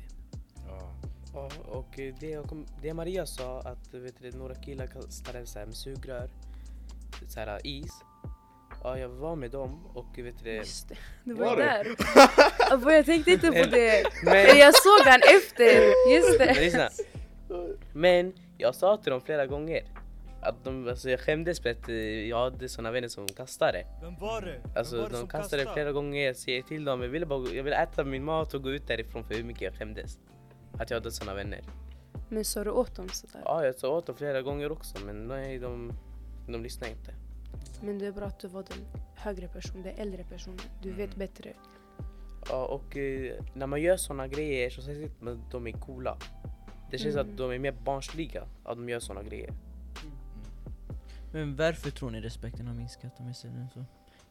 Ja. 0.67 0.93
Ja, 1.33 1.49
och 1.67 1.93
det, 2.19 2.39
det 2.81 2.93
Maria 2.93 3.25
sa 3.25 3.59
att 3.59 3.93
vet 3.93 4.21
du, 4.21 4.31
några 4.31 4.55
killar 4.55 4.87
kastade 4.87 5.45
så 5.45 5.59
här 5.59 5.65
med 5.65 5.75
sugrör, 5.75 6.29
så 7.27 7.39
här 7.39 7.67
is. 7.67 7.91
Ja, 8.83 8.97
jag 8.97 9.09
var 9.09 9.35
med 9.35 9.51
dem 9.51 9.85
och 9.93 10.17
vet 10.17 10.43
du, 10.43 10.51
Just 10.51 10.89
det, 10.89 10.95
det 11.23 11.33
var, 11.33 11.45
Var 11.45 11.57
där. 11.57 11.87
Abba, 12.73 12.91
jag 12.91 13.05
tänkte 13.05 13.31
inte 13.31 13.47
på 13.47 13.69
det. 13.69 14.03
Men- 14.23 14.57
jag 14.57 14.75
såg 14.75 15.05
han 15.05 15.21
efter. 15.37 15.83
Just 16.15 16.39
Men 16.39 16.55
det. 16.55 16.91
Men 17.93 18.33
jag 18.57 18.75
sa 18.75 18.97
till 18.97 19.11
dem 19.11 19.21
flera 19.21 19.45
gånger 19.45 19.83
att 20.49 20.63
de, 20.63 20.87
alltså 20.87 21.09
jag 21.09 21.19
skämdes 21.19 21.59
för 21.59 21.69
att 21.69 21.89
eh, 21.89 21.95
jag 22.29 22.37
hade 22.37 22.69
såna 22.69 22.91
vänner 22.91 23.07
som 23.07 23.27
kastade. 23.27 23.85
Vem 24.01 24.15
var 24.15 24.41
det? 24.41 24.59
Vem 24.63 24.71
Alltså 24.75 24.97
var 25.01 25.09
det 25.09 25.15
de 25.17 25.27
kastade 25.27 25.63
kastade? 25.63 25.73
flera 25.73 25.91
gånger, 25.91 26.25
jag 26.25 26.35
säger 26.35 26.61
till 26.61 26.85
dem, 26.85 27.01
jag 27.01 27.09
ville, 27.09 27.25
bara, 27.25 27.49
jag 27.49 27.63
ville 27.63 27.75
äta 27.83 28.03
min 28.03 28.23
mat 28.23 28.53
och 28.53 28.63
gå 28.63 28.69
ut 28.71 28.87
därifrån 28.87 29.23
för 29.23 29.33
hur 29.33 29.43
mycket 29.43 29.61
jag 29.61 29.73
skämdes. 29.73 30.17
Att 30.79 30.89
jag 30.89 30.97
hade 30.97 31.11
såna 31.11 31.33
vänner. 31.33 31.59
Men 32.29 32.45
sa 32.45 32.63
du 32.63 32.69
åt 32.71 32.95
dem 32.95 33.09
sådär? 33.09 33.41
Ja, 33.45 33.65
jag 33.65 33.75
sa 33.75 33.97
åt 33.97 34.05
dem 34.05 34.15
flera 34.15 34.41
gånger 34.41 34.71
också 34.71 34.97
men 35.05 35.27
nej, 35.27 35.59
de, 35.59 35.91
de 36.49 36.63
lyssnar 36.63 36.87
inte. 36.87 37.13
Men 37.81 37.99
det 37.99 38.05
är 38.05 38.11
bra 38.11 38.25
att 38.25 38.39
du 38.39 38.47
var 38.47 38.63
den 38.69 39.01
högre 39.15 39.47
personen, 39.47 39.83
den 39.83 39.95
äldre 39.97 40.23
personen. 40.23 40.59
Du 40.83 40.91
vet 40.91 41.15
bättre. 41.15 41.53
Ja, 42.49 42.65
och 42.65 42.97
eh, 42.97 43.33
när 43.53 43.67
man 43.67 43.81
gör 43.81 43.97
såna 43.97 44.27
grejer 44.27 44.69
så 44.69 44.81
sägs 44.81 44.99
det 45.21 45.31
att 45.31 45.51
de 45.51 45.67
är 45.67 45.71
coola. 45.71 46.17
Det 46.91 46.97
känns 46.97 47.15
Mm. 47.15 47.31
att 47.31 47.37
de 47.37 47.51
är 47.51 47.59
mer 47.59 47.71
barnsliga 47.71 48.43
att 48.63 48.77
de 48.77 48.89
gör 48.89 48.99
såna 48.99 49.23
grejer. 49.23 49.53
Men 51.31 51.55
varför 51.55 51.91
tror 51.91 52.11
ni 52.11 52.21
respekten 52.21 52.67
har 52.67 52.73
minskat 52.73 53.19
om 53.19 53.27
jag 53.27 53.35
säger 53.35 53.55
det 53.55 53.69
så? 53.73 53.85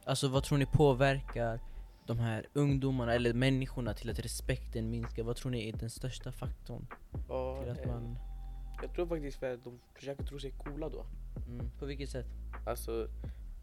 Alltså 0.05 0.27
vad 0.27 0.43
tror 0.43 0.57
ni 0.57 0.65
påverkar 0.65 1.59
de 2.05 2.19
här 2.19 2.45
ungdomarna 2.53 3.13
eller 3.13 3.33
människorna 3.33 3.93
till 3.93 4.09
att 4.09 4.19
respekten 4.19 4.89
minskar? 4.89 5.23
Vad 5.23 5.35
tror 5.35 5.51
ni 5.51 5.69
är 5.69 5.73
den 5.73 5.89
största 5.89 6.31
faktorn 6.31 6.87
Ja, 7.29 7.59
till 7.61 7.71
att 7.71 7.85
eh, 7.85 7.91
man... 7.91 8.17
Jag 8.81 8.93
tror 8.93 9.07
faktiskt 9.07 9.39
för 9.39 9.53
att 9.53 9.63
de 9.63 9.79
försöker 9.93 10.23
tro 10.23 10.39
sig 10.39 10.51
coola 10.51 10.89
då. 10.89 11.05
Mm, 11.47 11.69
på 11.79 11.85
vilket 11.85 12.09
sätt? 12.09 12.27
Alltså, 12.67 13.07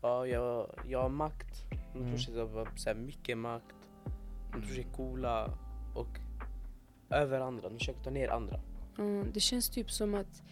ja, 0.02 0.26
jag, 0.26 0.70
jag 0.88 1.02
har 1.02 1.08
makt. 1.08 1.64
De 1.92 1.98
Mm. 1.98 2.08
tror 2.10 2.18
sig 2.18 2.40
ha 2.40 2.66
så 2.76 2.88
här 2.88 2.96
mycket 2.96 3.38
makt. 3.38 3.74
De 4.52 4.62
tror 4.62 4.74
sig 4.74 4.86
coola 4.96 5.58
och 5.94 6.18
över 7.10 7.40
andra. 7.40 7.68
De 7.68 7.78
försöker 7.78 8.00
ta 8.02 8.10
ner 8.10 8.28
andra. 8.28 8.60
Mm, 8.98 9.30
det 9.34 9.40
känns 9.40 9.68
typ 9.70 9.90
som 9.90 10.14
att, 10.14 10.42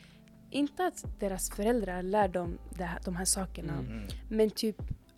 inte 0.52 0.86
att 0.86 1.04
deras 1.20 1.50
föräldrar 1.50 2.02
lär 2.02 2.28
dem 2.28 2.58
det 2.70 2.84
här, 2.84 2.98
de 3.04 3.16
här 3.16 3.24
sakerna, 3.24 3.72
Mm. 3.72 3.92
Mm. 3.92 4.06
men 4.28 4.50
typ 4.50 4.76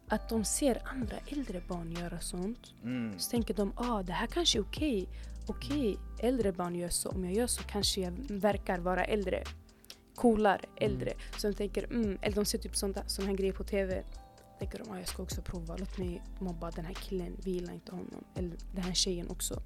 att 0.09 0.29
de 0.29 0.45
ser 0.45 0.83
andra 0.89 1.17
äldre 1.27 1.63
barn 1.69 1.93
göra 1.93 2.21
sånt. 2.21 2.75
Mm. 2.83 3.19
Så 3.19 3.31
tänker 3.31 3.55
de, 3.55 3.73
ah 3.77 4.03
det 4.03 4.13
här 4.13 4.27
kanske 4.27 4.59
är 4.59 4.63
okej. 4.63 5.09
Okej, 5.47 5.99
äldre 6.19 6.53
barn 6.53 6.75
gör 6.75 6.89
så. 6.89 7.09
Om 7.09 7.25
jag 7.25 7.35
gör 7.35 7.47
så 7.47 7.63
kanske 7.63 8.01
jag 8.01 8.13
verkar 8.31 8.79
vara 8.79 9.05
äldre. 9.05 9.45
Coolare, 10.15 10.61
äldre. 10.77 11.13
Så 11.39 11.49
de 11.49 11.55
tänker, 11.55 11.85
mm, 11.85 12.19
eller 12.23 12.35
de 12.37 12.45
ser 12.45 12.59
typ 12.59 12.77
sånt 12.77 12.95
där, 12.97 13.05
sån 13.07 13.27
här 13.27 13.35
grejer 13.35 13.53
på 13.53 13.65
TV. 13.65 14.03
Tänker 14.59 14.79
de, 14.79 14.91
ah, 14.91 14.99
jag 14.99 15.09
ska 15.09 15.23
också 15.23 15.43
prova. 15.43 15.77
Låt 15.77 15.99
mig 15.99 16.23
mobba 16.39 16.71
den 16.71 16.85
här 16.85 16.95
killen. 16.95 17.37
Vi 17.45 17.51
gillar 17.51 17.73
inte 17.75 17.93
honom. 17.93 18.25
Eller 18.35 18.57
den 18.75 18.85
här 18.85 18.95
tjejen 18.95 19.31
också. 19.31 19.63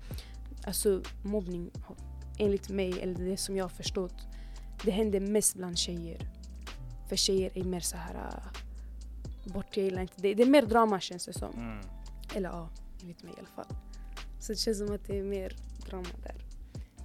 Alltså 0.67 1.03
mobbning, 1.25 1.71
enligt 2.39 2.69
mig, 2.69 3.01
eller 3.01 3.15
det 3.15 3.37
som 3.37 3.57
jag 3.57 3.65
har 3.65 3.69
förstått. 3.69 4.27
Det 4.85 4.91
händer 4.91 5.21
mest 5.21 5.55
bland 5.55 5.79
tjejer. 5.79 6.19
För 7.09 7.17
tjejer 7.17 7.51
är 7.55 7.65
mer 7.65 7.81
så 7.81 7.97
här 7.97 8.15
ah, 8.15 8.43
bort, 9.45 9.77
jag 9.77 9.85
gillar 9.85 10.03
inte 10.03 10.15
det. 10.17 10.35
Det 10.35 10.43
är 10.43 10.47
mer 10.47 10.63
drama 10.63 11.01
känns 11.01 11.27
det 11.27 11.33
som. 11.33 11.55
Mm. 11.55 11.79
Eller 12.35 12.49
ja, 12.49 12.69
enligt 13.03 13.23
mig 13.23 13.33
i 13.37 13.39
alla 13.39 13.65
fall. 13.65 13.77
Så 14.41 14.53
det 14.53 14.59
känns 14.59 14.79
som 14.79 14.95
att 14.95 15.07
det 15.07 15.19
är 15.19 15.23
mer 15.23 15.57
drama 15.87 16.09
där. 16.23 16.35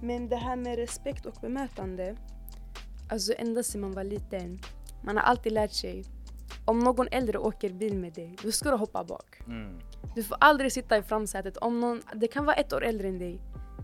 Men 0.00 0.28
det 0.28 0.36
här 0.36 0.56
med 0.56 0.76
respekt 0.76 1.26
och 1.26 1.34
bemötande. 1.40 2.16
Alltså 3.10 3.32
ända 3.38 3.62
sedan 3.62 3.80
man 3.80 3.92
var 3.92 4.04
liten. 4.04 4.60
Man 5.02 5.16
har 5.16 5.24
alltid 5.24 5.52
lärt 5.52 5.72
sig. 5.72 6.04
Om 6.64 6.78
någon 6.78 7.08
äldre 7.10 7.38
åker 7.38 7.70
bil 7.70 7.96
med 7.96 8.12
dig, 8.12 8.36
då 8.42 8.52
ska 8.52 8.70
du 8.70 8.76
hoppa 8.76 9.04
bak. 9.04 9.40
Mm. 9.46 9.80
Du 10.14 10.22
får 10.22 10.36
aldrig 10.40 10.72
sitta 10.72 10.98
i 10.98 11.02
framsätet. 11.02 11.56
Om 11.56 11.80
någon, 11.80 12.02
det 12.14 12.26
kan 12.26 12.44
vara 12.44 12.56
ett 12.56 12.72
år 12.72 12.84
äldre 12.84 13.08
än 13.08 13.18
dig. 13.18 13.40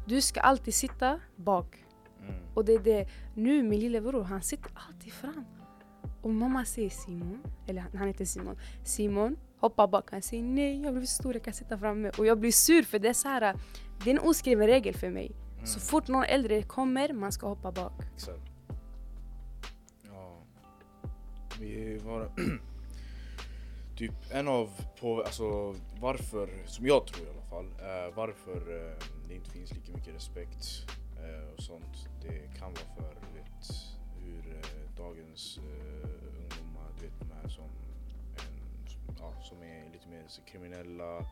Du 0.06 0.20
ska 0.20 0.40
alltid 0.40 0.74
sitta 0.74 1.20
bak. 1.36 1.84
Mm. 2.22 2.34
Och 2.54 2.64
det 2.64 2.72
är 2.72 2.78
det. 2.78 3.08
Nu 3.34 3.62
min 3.62 3.80
lillebror, 3.80 4.22
han 4.22 4.42
sitter 4.42 4.72
alltid 4.74 5.12
fram. 5.12 5.44
Och 6.22 6.30
mamma 6.30 6.64
säger 6.64 6.90
Simon, 6.90 7.42
eller 7.66 7.84
han 7.94 8.06
heter 8.06 8.24
Simon. 8.24 8.56
Simon, 8.84 9.36
hoppa 9.60 9.86
bak. 9.86 10.10
Han 10.10 10.22
säger 10.22 10.42
nej, 10.42 10.82
jag 10.82 10.94
blir 10.94 11.06
stor, 11.06 11.34
jag 11.34 11.44
kan 11.44 11.54
sitta 11.54 11.78
framme. 11.78 12.10
Och 12.18 12.26
jag 12.26 12.38
blir 12.38 12.52
sur 12.52 12.82
för 12.82 12.98
det 12.98 13.08
är 13.08 13.12
så 13.12 13.28
här, 13.28 13.54
det 14.04 14.10
är 14.10 14.14
en 14.14 14.28
oskriven 14.28 14.66
regel 14.66 14.94
för 14.94 15.10
mig. 15.10 15.32
Mm. 15.54 15.66
Så 15.66 15.80
fort 15.80 16.08
någon 16.08 16.24
äldre 16.24 16.62
kommer, 16.62 17.12
man 17.12 17.32
ska 17.32 17.48
hoppa 17.48 17.72
bak. 17.72 17.92
Exakt. 18.14 18.42
Ja. 20.02 20.42
Vi 21.60 21.98
var... 21.98 22.32
typ 24.00 24.12
en 24.30 24.48
av 24.48 24.70
på, 25.00 25.22
alltså 25.22 25.74
varför, 26.00 26.50
som 26.66 26.86
jag 26.86 27.06
tror 27.06 27.26
i 27.26 27.30
alla 27.30 27.42
fall, 27.42 27.66
eh, 27.66 28.14
varför 28.14 28.56
eh, 28.56 28.96
det 29.28 29.34
inte 29.34 29.50
finns 29.50 29.72
lika 29.72 29.92
mycket 29.92 30.14
respekt 30.14 30.64
Eh, 31.22 31.54
och 31.54 31.62
sånt. 31.62 32.08
Det 32.22 32.58
kan 32.58 32.74
vara 32.74 32.86
för, 32.96 33.14
du 33.20 33.38
vet, 33.38 33.66
hur 34.18 34.56
eh, 34.56 34.96
dagens 34.96 35.58
eh, 35.58 36.08
ungdomar, 36.40 36.90
du 36.98 37.04
vet, 37.06 37.20
de 37.20 37.32
är 37.44 37.48
som, 37.48 37.70
en, 38.34 38.88
som, 38.88 39.16
ja, 39.18 39.42
som 39.42 39.62
är 39.62 39.92
lite 39.92 40.08
mer 40.08 40.24
så 40.28 40.42
kriminella 40.42 41.26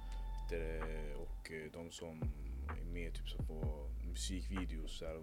det, 0.51 0.79
eh, 0.79 1.21
och 1.21 1.53
eh, 1.53 1.73
de 1.73 1.91
som 1.91 2.23
är 2.69 2.85
med 2.85 3.15
typ 3.15 3.29
så 3.29 3.43
på 3.43 3.89
musikvideos, 4.09 4.99
så 4.99 5.07
här, 5.07 5.15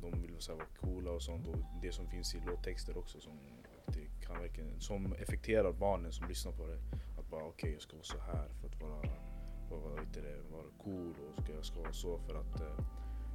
de, 0.00 0.10
de 0.10 0.22
vill 0.22 0.36
så 0.38 0.52
här, 0.52 0.58
vara 0.58 0.68
coola 0.80 1.10
och 1.10 1.22
sånt 1.22 1.46
och 1.46 1.56
det 1.82 1.92
som 1.92 2.08
finns 2.08 2.34
i 2.34 2.40
låttexter 2.46 2.98
också 2.98 3.20
som, 3.20 3.38
det 3.86 4.26
kan 4.26 4.40
verkligen, 4.40 4.80
som 4.80 5.12
effekterar 5.12 5.72
barnen 5.72 6.12
som 6.12 6.28
lyssnar 6.28 6.52
på 6.52 6.66
det. 6.66 6.78
Att 7.18 7.30
bara 7.30 7.44
okej 7.44 7.50
okay, 7.50 7.72
jag 7.72 7.82
ska 7.82 7.92
vara 7.96 8.04
så 8.04 8.18
här 8.18 8.48
för 8.60 8.68
att 8.68 8.80
vara, 8.80 9.00
för 9.68 9.76
att 9.76 9.82
vara, 9.82 9.96
vet 9.96 10.52
vara 10.52 10.66
cool 10.78 11.14
och 11.28 11.44
ska, 11.44 11.52
jag 11.52 11.64
ska 11.64 11.80
vara 11.80 11.92
så 11.92 12.18
för 12.18 12.34
att 12.34 12.60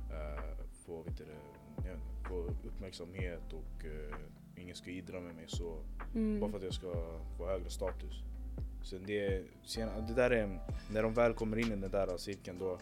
eh, 0.09 0.65
få, 0.85 1.03
du, 1.17 1.23
det, 1.25 1.89
ja, 1.89 1.95
få 2.29 2.35
uppmärksamhet 2.67 3.53
och 3.53 3.85
eh, 3.85 4.15
ingen 4.55 4.75
ska 4.75 4.89
idra 4.91 5.19
med 5.19 5.35
mig 5.35 5.45
så 5.47 5.83
Mm. 6.15 6.39
bara 6.39 6.51
för 6.51 6.57
att 6.57 6.63
jag 6.63 6.73
ska 6.73 6.91
få 7.37 7.45
högre 7.47 7.69
status. 7.69 8.23
Så 8.83 8.97
det, 8.97 9.43
sen, 9.63 10.07
det 10.07 10.13
där 10.13 10.31
är, 10.31 10.59
när 10.91 11.03
de 11.03 11.13
väl 11.13 11.33
kommer 11.33 11.57
in 11.57 11.67
i 11.67 11.75
den 11.75 11.91
där 11.91 12.17
cirkeln 12.17 12.59
då 12.59 12.79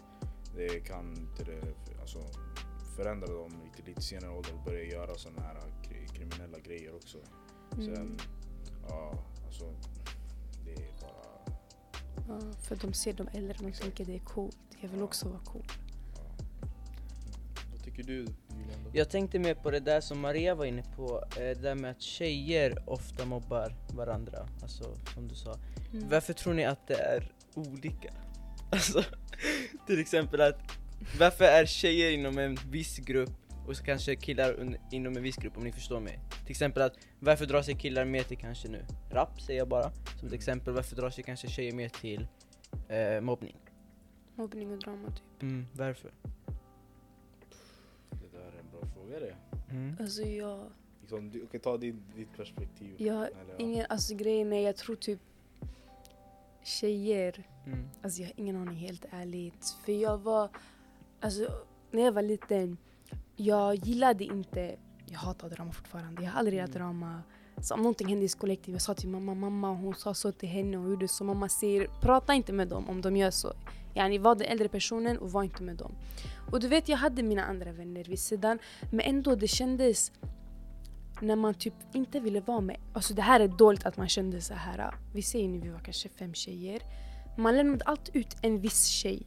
det 0.56 0.80
kan 0.80 1.10
inte 1.16 1.44
det, 1.44 1.62
alltså, 2.00 2.18
förändra 2.96 3.26
dem 3.26 3.52
lite, 3.64 3.88
lite 3.88 4.02
senare 4.02 4.30
ålder 4.30 4.52
och 4.54 4.64
börja 4.64 4.84
göra 4.84 5.14
sådana 5.14 5.42
här 5.42 5.56
kri- 5.82 6.08
kriminella 6.14 6.58
grejer 6.58 6.94
också. 6.94 7.18
Sen, 7.70 7.94
Mm. 7.96 8.16
ja, 8.88 9.14
alltså 9.46 9.64
det 10.64 10.72
är 10.72 10.92
bara... 11.00 11.56
Ja, 12.28 12.52
för 12.68 12.76
de 12.76 12.92
ser 12.92 13.12
de 13.12 13.28
äldre 13.32 13.54
och 13.58 13.64
de 13.64 13.72
tänker 13.72 14.04
det 14.04 14.14
är 14.14 14.18
coolt. 14.24 14.58
Jag 14.80 14.88
vill 14.88 14.98
Ja. 14.98 15.04
också 15.04 15.28
vara 15.28 15.40
cool. 15.44 15.64
Tycker 17.98 18.12
du 18.12 18.14
Julian? 18.18 18.84
då? 18.84 18.90
Jag 18.92 19.10
tänkte 19.10 19.38
mer 19.38 19.54
på 19.54 19.70
det 19.70 19.80
där 19.80 20.00
som 20.00 20.20
Maria 20.20 20.54
var 20.54 20.64
inne 20.64 20.82
på, 20.96 21.24
eh, 21.36 21.40
det 21.40 21.54
där 21.62 21.74
med 21.74 21.90
att 21.90 22.02
tjejer 22.02 22.82
ofta 22.86 23.24
mobbar 23.24 23.74
varandra, 23.96 24.48
alltså 24.62 24.96
som 25.14 25.28
du 25.28 25.34
sa. 25.34 25.54
Mm. 25.92 26.08
Varför 26.08 26.32
tror 26.32 26.54
ni 26.54 26.64
att 26.64 26.86
det 26.86 26.94
är 26.94 27.32
olika? 27.54 28.12
Alltså, 28.70 29.02
till 29.86 30.00
exempel 30.00 30.40
att 30.40 30.58
varför 31.18 31.44
är 31.44 31.66
tjejer 31.66 32.10
inom 32.10 32.38
en 32.38 32.58
viss 32.70 32.98
grupp 32.98 33.30
och 33.66 33.76
så 33.76 33.84
kanske 33.84 34.16
killar 34.16 34.78
inom 34.92 35.16
en 35.16 35.22
viss 35.22 35.36
grupp 35.36 35.56
om 35.56 35.64
ni 35.64 35.72
förstår 35.72 36.00
mig? 36.00 36.20
Till 36.42 36.50
exempel 36.50 36.82
att 36.82 36.92
varför 37.20 37.46
drar 37.46 37.62
sig 37.62 37.74
killar 37.74 38.04
mer 38.04 38.22
till 38.22 38.38
kanske 38.38 38.68
nu 38.68 38.84
rap 39.10 39.40
säger 39.40 39.58
jag 39.58 39.68
bara 39.68 39.82
som 39.92 39.92
ett 40.16 40.22
Mm. 40.22 40.34
exempel, 40.34 40.74
varför 40.74 40.96
drar 40.96 41.10
sig 41.10 41.24
kanske 41.24 41.48
tjejer 41.48 41.72
mer 41.72 41.88
till 41.88 42.26
eh, 42.88 43.20
mobbning? 43.20 43.56
Mobbning 44.34 44.72
och 44.72 44.78
drama 44.78 45.08
typ. 45.08 45.42
Mm, 45.42 45.66
varför? 45.72 46.10
Fråga 49.08 49.20
det. 49.20 49.34
Mm. 49.70 49.96
Alltså 50.00 50.22
jag, 50.22 50.66
Liksom, 51.00 51.30
du 51.30 51.46
kan 51.46 51.60
ta 51.60 51.76
din, 51.76 52.02
ditt 52.16 52.36
perspektiv. 52.36 52.94
jag 52.98 53.14
har 53.14 53.30
ingen, 53.58 53.86
alltså 53.88 54.14
grejen 54.14 54.52
är 54.52 54.60
jag 54.60 54.76
tror 54.76 54.96
typ 54.96 55.20
tjejer 56.62 57.44
Mm. 57.66 57.88
Alltså 58.02 58.20
jag 58.22 58.28
har 58.28 58.34
ingen 58.40 58.56
aning 58.56 58.76
helt 58.76 59.04
ärligt. 59.10 59.76
För 59.84 59.92
jag 59.92 60.18
var, 60.18 60.50
alltså 61.20 61.48
när 61.90 62.02
jag 62.02 62.12
var 62.12 62.22
liten, 62.22 62.76
jag 63.36 63.74
gillade 63.74 64.24
inte, 64.24 64.76
jag 65.06 65.18
hatar 65.18 65.50
drama 65.50 65.72
fortfarande. 65.72 66.22
Jag 66.22 66.30
har 66.30 66.38
aldrig 66.38 66.54
gillat 66.54 66.68
Mm. 66.76 66.78
drama. 66.82 67.22
Så 67.62 67.74
om 67.74 67.80
någonting 67.80 68.08
hände 68.08 68.24
i 68.24 68.28
kollektivet, 68.28 68.74
jag 68.74 68.82
sa 68.82 68.94
till 68.94 69.08
mamma, 69.08 69.34
mamma 69.34 69.74
hon 69.74 69.94
sa 69.94 70.14
så 70.14 70.32
till 70.32 70.48
henne 70.48 70.78
och 70.78 70.90
gjorde 70.90 71.08
så. 71.08 71.24
Mamma 71.24 71.48
säger, 71.48 71.88
prata 72.00 72.34
inte 72.34 72.52
med 72.52 72.68
dem 72.68 72.88
om 72.88 73.00
de 73.00 73.16
gör 73.16 73.30
så. 73.30 73.52
Yani 73.94 74.18
var 74.18 74.34
den 74.34 74.46
äldre 74.46 74.68
personen 74.68 75.18
och 75.18 75.32
var 75.32 75.42
inte 75.42 75.62
med 75.62 75.76
dem. 75.76 75.92
Och 76.52 76.60
du 76.60 76.68
vet 76.68 76.88
jag 76.88 76.96
hade 76.96 77.22
mina 77.22 77.44
andra 77.44 77.72
vänner 77.72 78.04
vid 78.04 78.18
sidan. 78.18 78.58
Men 78.90 79.00
ändå 79.00 79.34
det 79.34 79.48
kändes 79.48 80.12
när 81.20 81.36
man 81.36 81.54
typ 81.54 81.74
inte 81.92 82.20
ville 82.20 82.40
vara 82.40 82.60
med. 82.60 82.76
Alltså 82.92 83.14
det 83.14 83.22
här 83.22 83.40
är 83.40 83.48
dåligt 83.48 83.86
att 83.86 83.96
man 83.96 84.08
kände 84.08 84.40
så 84.40 84.54
här. 84.54 84.94
Vi 85.14 85.22
säger 85.22 85.48
nu 85.48 85.60
vi 85.60 85.68
var 85.68 85.78
kanske 85.78 86.08
fem 86.08 86.34
tjejer. 86.34 86.82
Man 87.36 87.56
lämnade 87.56 87.84
alltid 87.84 88.16
ut 88.16 88.36
en 88.42 88.60
viss 88.60 88.86
tjej. 88.86 89.26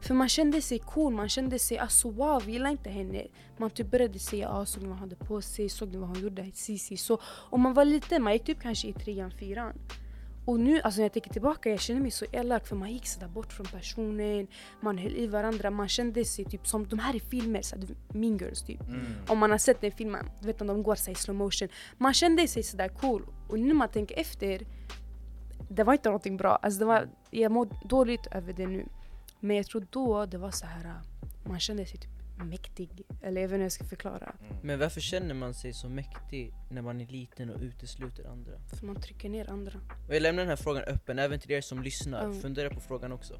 För 0.00 0.14
man 0.14 0.28
kände 0.28 0.62
sig 0.62 0.78
cool, 0.78 1.12
man 1.12 1.28
kände 1.28 1.58
sig 1.58 1.78
alltså 1.78 2.10
wow, 2.10 2.42
vi 2.46 2.52
gillar 2.52 2.70
inte 2.70 2.90
henne. 2.90 3.26
Man 3.56 3.70
typ 3.70 3.90
började 3.90 4.18
säga 4.18 4.48
ah, 4.48 4.66
såg 4.66 4.82
ni 4.82 4.88
vad 4.88 4.98
hon 4.98 5.10
hade 5.10 5.16
på 5.16 5.42
sig, 5.42 5.68
såg 5.68 5.88
ni 5.88 5.98
vad 5.98 6.08
hon 6.08 6.20
gjorde, 6.20 6.50
si, 6.54 6.78
si, 6.78 6.96
så. 6.96 7.18
Och 7.24 7.60
man 7.60 7.74
var 7.74 7.84
liten, 7.84 8.22
man 8.22 8.32
gick 8.32 8.44
typ 8.44 8.60
kanske 8.60 8.88
i 8.88 8.92
trean, 8.92 9.30
fyran. 9.30 9.72
Och 10.46 10.60
nu, 10.60 10.80
alltså 10.80 11.00
när 11.00 11.04
jag 11.04 11.12
tänker 11.12 11.30
tillbaka, 11.30 11.70
jag 11.70 11.80
känner 11.80 12.00
mig 12.00 12.10
så 12.10 12.24
elak 12.32 12.66
för 12.66 12.76
man 12.76 12.92
gick 12.92 13.06
sådär 13.06 13.28
bort 13.28 13.52
från 13.52 13.66
personen, 13.66 14.46
man 14.80 14.98
höll 14.98 15.16
i 15.16 15.26
varandra, 15.26 15.70
man 15.70 15.88
kände 15.88 16.24
sig 16.24 16.44
typ 16.44 16.66
som 16.66 16.88
de 16.88 16.98
här 16.98 17.16
i 17.16 17.20
filmer, 17.20 17.62
så 17.62 17.76
här, 17.76 17.86
mean 18.14 18.36
girls 18.36 18.62
typ. 18.62 18.80
Mm. 18.80 19.04
Om 19.28 19.38
man 19.38 19.50
har 19.50 19.58
sett 19.58 19.80
den 19.80 19.92
filmen, 19.92 20.30
du 20.40 20.46
vet 20.46 20.60
när 20.60 20.66
de 20.66 20.82
går 20.82 20.94
så 20.94 21.10
i 21.10 21.14
slow 21.14 21.36
motion. 21.36 21.68
Man 21.98 22.14
kände 22.14 22.48
sig 22.48 22.62
sådär 22.62 22.88
cool. 22.88 23.26
Och 23.48 23.58
nu 23.58 23.66
när 23.66 23.74
man 23.74 23.88
tänker 23.88 24.18
efter, 24.18 24.66
det 25.68 25.84
var 25.84 25.92
inte 25.92 26.08
någonting 26.08 26.36
bra. 26.36 26.56
Alltså 26.56 26.78
det 26.78 26.86
var, 26.86 27.08
jag 27.30 27.52
mår 27.52 27.68
dåligt 27.88 28.26
över 28.26 28.52
det 28.52 28.66
nu. 28.66 28.86
Men 29.46 29.56
jag 29.56 29.66
tror 29.66 29.86
då 29.90 30.26
det 30.26 30.38
var 30.38 30.50
så 30.50 30.66
här, 30.66 30.94
man 31.44 31.60
kände 31.60 31.86
sig 31.86 31.98
typ 32.00 32.10
mäktig. 32.44 33.02
Eller 33.22 33.40
jag 33.40 33.48
vet 33.48 33.54
inte 33.54 33.56
hur 33.56 33.62
jag 33.62 33.72
ska 33.72 33.84
förklara. 33.84 34.34
Mm. 34.40 34.56
Men 34.62 34.78
varför 34.78 35.00
känner 35.00 35.34
man 35.34 35.54
sig 35.54 35.72
så 35.72 35.88
mäktig 35.88 36.52
när 36.70 36.82
man 36.82 37.00
är 37.00 37.06
liten 37.06 37.50
och 37.50 37.60
utesluter 37.60 38.24
andra? 38.28 38.52
För 38.78 38.86
man 38.86 38.96
trycker 39.00 39.28
ner 39.28 39.50
andra. 39.50 39.78
Och 40.08 40.14
jag 40.14 40.22
lämnar 40.22 40.42
den 40.42 40.48
här 40.48 40.56
frågan 40.56 40.82
öppen 40.82 41.18
även 41.18 41.40
till 41.40 41.50
er 41.52 41.60
som 41.60 41.82
lyssnar, 41.82 42.24
Mm. 42.24 42.40
fundera 42.40 42.70
på 42.70 42.80
frågan 42.80 43.12
också. 43.12 43.34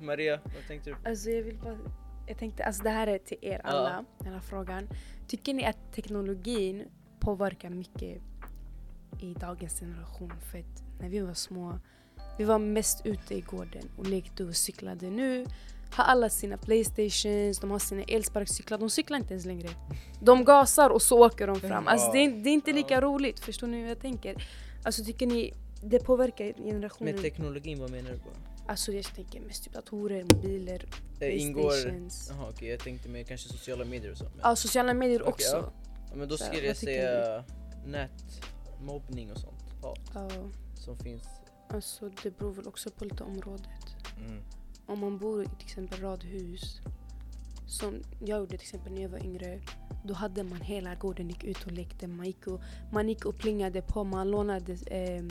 Maria, 0.00 0.40
vad 0.44 0.66
tänkte 0.68 0.90
du? 0.90 0.96
Alltså 1.10 1.30
jag 1.30 1.42
vill 1.42 1.58
bara, 1.58 1.78
jag 2.26 2.38
tänkte, 2.38 2.64
alltså 2.64 2.82
det 2.82 2.90
här 2.90 3.06
är 3.06 3.18
till 3.18 3.38
er 3.42 3.60
Ja. 3.64 3.70
alla, 3.70 4.04
den 4.18 4.32
här 4.32 4.40
frågan. 4.40 4.88
Tycker 5.28 5.54
ni 5.54 5.64
att 5.64 5.92
teknologin 5.94 6.84
påverkar 7.20 7.70
mycket 7.70 8.22
i 9.20 9.34
dagens 9.40 9.80
generation? 9.80 10.32
För 10.52 10.58
att 10.58 10.82
när 11.00 11.08
vi 11.08 11.20
var 11.20 11.34
små, 11.34 11.78
Vi 12.38 12.44
var 12.44 12.58
mest 12.58 13.06
ute 13.06 13.34
i 13.34 13.40
gården 13.40 13.88
och 13.96 14.06
lekte 14.06 14.44
och 14.44 14.56
cyklade. 14.56 15.10
Nu 15.10 15.46
har 15.92 16.04
alla 16.04 16.28
sina 16.30 16.56
Playstations, 16.56 17.58
de 17.58 17.70
har 17.70 17.78
sina 17.78 18.02
elsparkcyklar, 18.02 18.78
de 18.78 18.90
cyklar 18.90 19.18
inte 19.18 19.32
ens 19.34 19.44
längre. 19.46 19.68
De 20.20 20.44
gasar 20.44 20.90
och 20.90 21.02
så 21.02 21.26
åker 21.26 21.46
de 21.46 21.60
fram. 21.60 21.88
Alltså 21.88 22.12
det, 22.12 22.18
är, 22.18 22.30
det 22.30 22.50
är 22.50 22.54
inte 22.54 22.72
lika 22.72 23.00
roligt, 23.00 23.40
förstår 23.40 23.66
ni 23.66 23.80
hur 23.80 23.88
jag 23.88 24.00
tänker? 24.00 24.48
Alltså 24.84 25.04
tycker 25.04 25.26
ni 25.26 25.54
det 25.82 25.98
påverkar 25.98 26.52
generationen? 26.64 27.14
Med 27.14 27.22
teknologin, 27.22 27.80
vad 27.80 27.90
menar 27.90 28.10
du 28.10 28.18
på? 28.18 28.28
Alltså 28.68 28.92
jag 28.92 29.04
tänker 29.14 29.40
mest 29.40 29.64
typ 29.64 29.72
datorer, 29.72 30.24
mobiler, 30.34 30.84
Eh, 31.20 31.42
ingår... 31.42 31.62
Playstations. 31.62 32.28
Jaha 32.30 32.48
okej, 32.50 32.68
jag 32.68 32.80
tänkte 32.80 33.08
mer 33.08 33.22
kanske 33.22 33.48
sociala 33.48 33.84
medier 33.84 34.10
och 34.12 34.18
så. 34.18 34.24
Men, 34.24 34.32
Ja, 34.42 34.56
sociala 34.56 34.94
medier 34.94 35.22
Okej, 35.22 35.32
också. 35.32 35.56
ja. 35.56 35.72
ja, 36.10 36.16
men 36.16 36.28
då 36.28 36.36
skulle 36.36 36.66
jag 36.66 36.76
säga 36.76 37.44
nätmobbning 37.86 39.32
och 39.32 39.38
sånt. 39.38 39.64
Ja, 39.82 39.94
som 40.74 40.98
finns. 40.98 41.22
Alltså 41.68 42.10
det 42.22 42.38
beror 42.38 42.52
väl 42.52 42.66
också 42.66 42.90
på 42.90 43.04
lite 43.04 43.24
området. 43.24 43.96
Mm. 44.26 44.42
Om 44.86 45.00
man 45.00 45.18
bor 45.18 45.42
i 45.42 45.46
till 45.46 45.66
exempel 45.66 46.00
radhus, 46.00 46.80
som 47.66 48.02
jag 48.20 48.38
gjorde 48.38 48.50
till 48.50 48.60
exempel 48.60 48.92
när 48.92 49.02
jag 49.02 49.08
var 49.08 49.24
yngre, 49.24 49.60
då 50.04 50.14
hade 50.14 50.42
man 50.42 50.60
hela 50.60 50.94
gården 50.94 51.28
gick 51.28 51.44
ut 51.44 51.64
och 51.64 51.72
lekte. 51.72 52.06
Man 52.06 52.26
gick 52.26 52.46
och, 52.46 52.60
man 52.92 53.08
gick 53.08 53.24
och 53.24 53.36
plingade 53.38 53.82
på, 53.82 54.04
man 54.04 54.30
lånade 54.30 54.72
eh, 54.72 55.24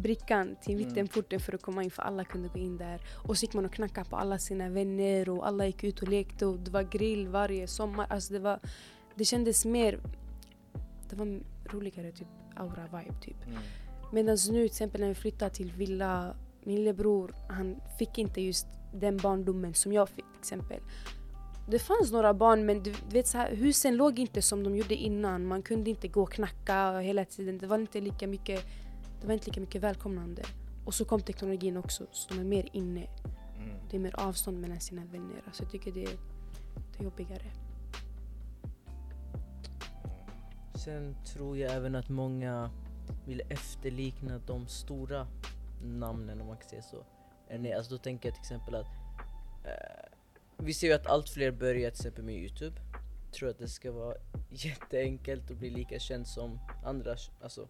brickan 0.00 0.56
till 0.62 0.74
Mm. 0.76 0.88
mittenporten 0.88 1.40
för 1.40 1.52
att 1.54 1.62
komma 1.62 1.84
in 1.84 1.90
för 1.90 2.02
alla 2.02 2.24
kunde 2.24 2.48
gå 2.48 2.58
in 2.58 2.76
där. 2.76 3.00
Och 3.28 3.38
så 3.38 3.44
gick 3.44 3.54
man 3.54 3.64
och 3.64 3.72
knackade 3.72 4.10
på 4.10 4.16
alla 4.16 4.38
sina 4.38 4.68
vänner 4.68 5.28
och 5.28 5.46
alla 5.46 5.66
gick 5.66 5.84
ut 5.84 6.02
och 6.02 6.08
lekte 6.08 6.46
och 6.46 6.58
det 6.58 6.70
var 6.70 6.82
grill 6.82 7.28
varje 7.28 7.66
sommar. 7.66 8.06
Alltså 8.10 8.32
det, 8.32 8.38
var, 8.38 8.60
det 9.14 9.24
kändes 9.24 9.64
mer, 9.64 10.00
det 11.10 11.16
var 11.16 11.40
roligare 11.66 12.12
typ 12.12 12.28
aura 12.56 12.82
vibe 12.86 13.20
typ. 13.20 13.46
Mm. 13.46 13.58
Medan 14.12 14.36
nu 14.50 14.58
till 14.58 14.64
exempel 14.64 15.00
när 15.00 15.08
vi 15.08 15.14
flyttade 15.14 15.50
till 15.54 15.72
villa, 15.72 16.34
min 16.64 16.76
lillebror 16.76 17.34
han 17.48 17.80
fick 17.98 18.18
inte 18.18 18.40
just 18.40 18.66
den 18.94 19.16
barndomen 19.16 19.74
som 19.74 19.92
jag 19.92 20.08
fick 20.08 20.24
till 20.24 20.38
exempel. 20.38 20.80
Det 21.70 21.78
fanns 21.78 22.12
några 22.12 22.34
barn 22.34 22.66
men 22.66 22.82
du 22.82 22.94
vet 23.10 23.26
så 23.26 23.38
här, 23.38 23.56
husen 23.56 23.96
låg 23.96 24.18
inte 24.18 24.42
som 24.42 24.64
de 24.64 24.76
gjorde 24.76 24.94
innan. 24.94 25.46
Man 25.46 25.62
kunde 25.62 25.90
inte 25.90 26.08
gå 26.08 26.22
och 26.22 26.32
knacka 26.32 26.98
hela 26.98 27.24
tiden. 27.24 27.58
Det 27.58 27.66
var 27.66 27.78
inte 27.78 28.00
lika 28.00 28.26
mycket, 28.26 28.64
det 29.20 29.26
var 29.26 29.34
inte 29.34 29.46
lika 29.46 29.60
mycket 29.60 29.82
välkomnande. 29.82 30.42
Och 30.84 30.94
så 30.94 31.04
kom 31.04 31.20
teknologin 31.20 31.76
också 31.76 32.06
så 32.12 32.34
de 32.34 32.40
är 32.40 32.44
mer 32.44 32.68
inne. 32.72 33.06
Mm. 33.56 33.76
Det 33.90 33.96
är 33.96 34.00
mer 34.00 34.20
avstånd 34.20 34.60
mellan 34.60 34.80
sina 34.80 35.04
vänner. 35.04 35.42
Alltså 35.46 35.62
jag 35.62 35.72
tycker 35.72 35.92
det, 35.92 36.04
det 36.92 36.98
är 36.98 37.04
jobbigare. 37.04 37.52
Sen 40.74 41.16
tror 41.24 41.58
jag 41.58 41.72
även 41.72 41.94
att 41.94 42.08
många 42.08 42.70
vill 43.26 43.42
efterlikna 43.48 44.40
de 44.46 44.66
stora 44.66 45.26
namnen 45.82 46.40
om 46.40 46.46
man 46.46 46.56
kan 46.56 46.68
säga 46.68 46.82
så. 46.82 47.04
Alltså 47.76 47.94
då 47.94 47.98
tänker 47.98 48.28
jag 48.28 48.34
till 48.34 48.42
exempel 48.42 48.74
att 48.74 48.86
eh, 49.64 50.08
vi 50.56 50.74
ser 50.74 50.86
ju 50.86 50.92
att 50.92 51.06
allt 51.06 51.28
fler 51.28 51.50
börjar 51.50 51.90
till 51.90 52.00
exempel 52.00 52.24
med 52.24 52.34
Youtube. 52.34 52.80
Tror 53.32 53.48
att 53.48 53.58
det 53.58 53.68
ska 53.68 53.92
vara 53.92 54.16
jätteenkelt 54.50 55.50
att 55.50 55.56
bli 55.56 55.70
lika 55.70 55.98
känd 55.98 56.26
som 56.26 56.58
andra. 56.84 57.16
Alltså 57.42 57.68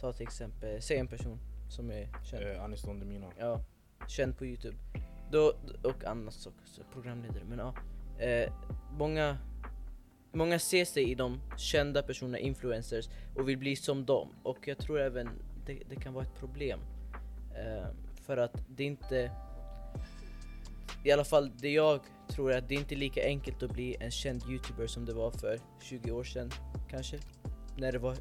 ta 0.00 0.12
till 0.12 0.26
exempel, 0.26 0.82
säg 0.82 0.98
en 0.98 1.08
person 1.08 1.38
som 1.68 1.90
är 1.90 2.08
känd. 2.24 2.42
Eh, 2.44 2.64
Anis 2.64 2.82
Don 2.82 3.00
Demina. 3.00 3.26
Ja, 3.38 3.60
känd 4.08 4.38
på 4.38 4.46
Youtube. 4.46 4.76
Då, 5.30 5.52
och 5.82 6.04
annat 6.04 6.34
också, 6.46 6.82
programledare. 6.92 7.44
Men 7.44 7.58
ja, 7.58 7.74
eh, 8.24 8.52
många, 8.98 9.38
många 10.32 10.58
ser 10.58 10.84
sig 10.84 11.10
i 11.10 11.14
de 11.14 11.40
kända 11.58 12.02
personerna, 12.02 12.38
influencers, 12.38 13.08
och 13.36 13.48
vill 13.48 13.58
bli 13.58 13.76
som 13.76 14.04
dem. 14.04 14.28
Och 14.42 14.68
jag 14.68 14.78
tror 14.78 15.00
även 15.00 15.28
det, 15.66 15.78
det 15.88 15.96
kan 15.96 16.12
vara 16.12 16.24
ett 16.24 16.38
problem. 16.38 16.80
Eh, 17.54 17.86
för 18.26 18.36
att 18.36 18.64
det 18.68 18.84
inte, 18.84 19.30
i 21.04 21.12
alla 21.12 21.24
fall 21.24 21.50
det 21.56 21.70
jag 21.70 22.00
tror 22.28 22.52
är 22.52 22.58
att 22.58 22.68
det 22.68 22.74
inte 22.74 22.94
är 22.94 22.96
lika 22.96 23.24
enkelt 23.24 23.62
att 23.62 23.70
bli 23.70 23.96
en 24.00 24.10
känd 24.10 24.42
youtuber 24.50 24.86
som 24.86 25.04
det 25.06 25.12
var 25.14 25.30
för 25.30 25.60
20 25.82 26.10
år 26.10 26.24
sedan 26.24 26.50
kanske. 26.90 27.18
När 27.76 27.92
det 27.92 27.98
var, 27.98 28.16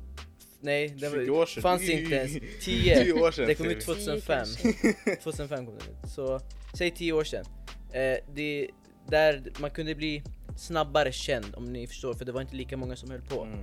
nej 0.60 0.89
det 0.89 1.10
20 1.12 1.32
var, 1.32 1.39
år 1.41 1.45
sedan. 1.45 1.62
fanns 1.62 1.89
inte 1.89 2.15
ens 2.15 2.32
10. 2.65 3.04
10 3.04 3.13
år 3.13 3.32
sedan. 3.32 3.47
Det 3.47 3.56
kom 3.56 3.65
ut 3.65 3.84
säger 3.84 4.15
vi. 4.15 4.21
2005. 4.21 4.45
2005 5.24 5.65
kom 5.65 5.78
den 5.78 5.88
ut. 6.04 6.10
Så 6.12 6.39
säg 6.78 6.91
10 6.91 7.13
år 7.13 7.24
sedan. 7.24 7.45
Eh, 7.93 8.17
det, 8.34 8.67
där 9.08 9.43
man 9.60 9.69
kunde 9.69 9.95
bli 9.95 10.24
snabbare 10.57 11.11
känd 11.11 11.55
om 11.55 11.73
ni 11.73 11.87
förstår, 11.87 12.13
för 12.13 12.25
det 12.25 12.31
var 12.31 12.41
inte 12.41 12.55
lika 12.55 12.77
många 12.77 12.95
som 12.95 13.11
höll 13.11 13.21
på. 13.21 13.43
Mm. 13.43 13.59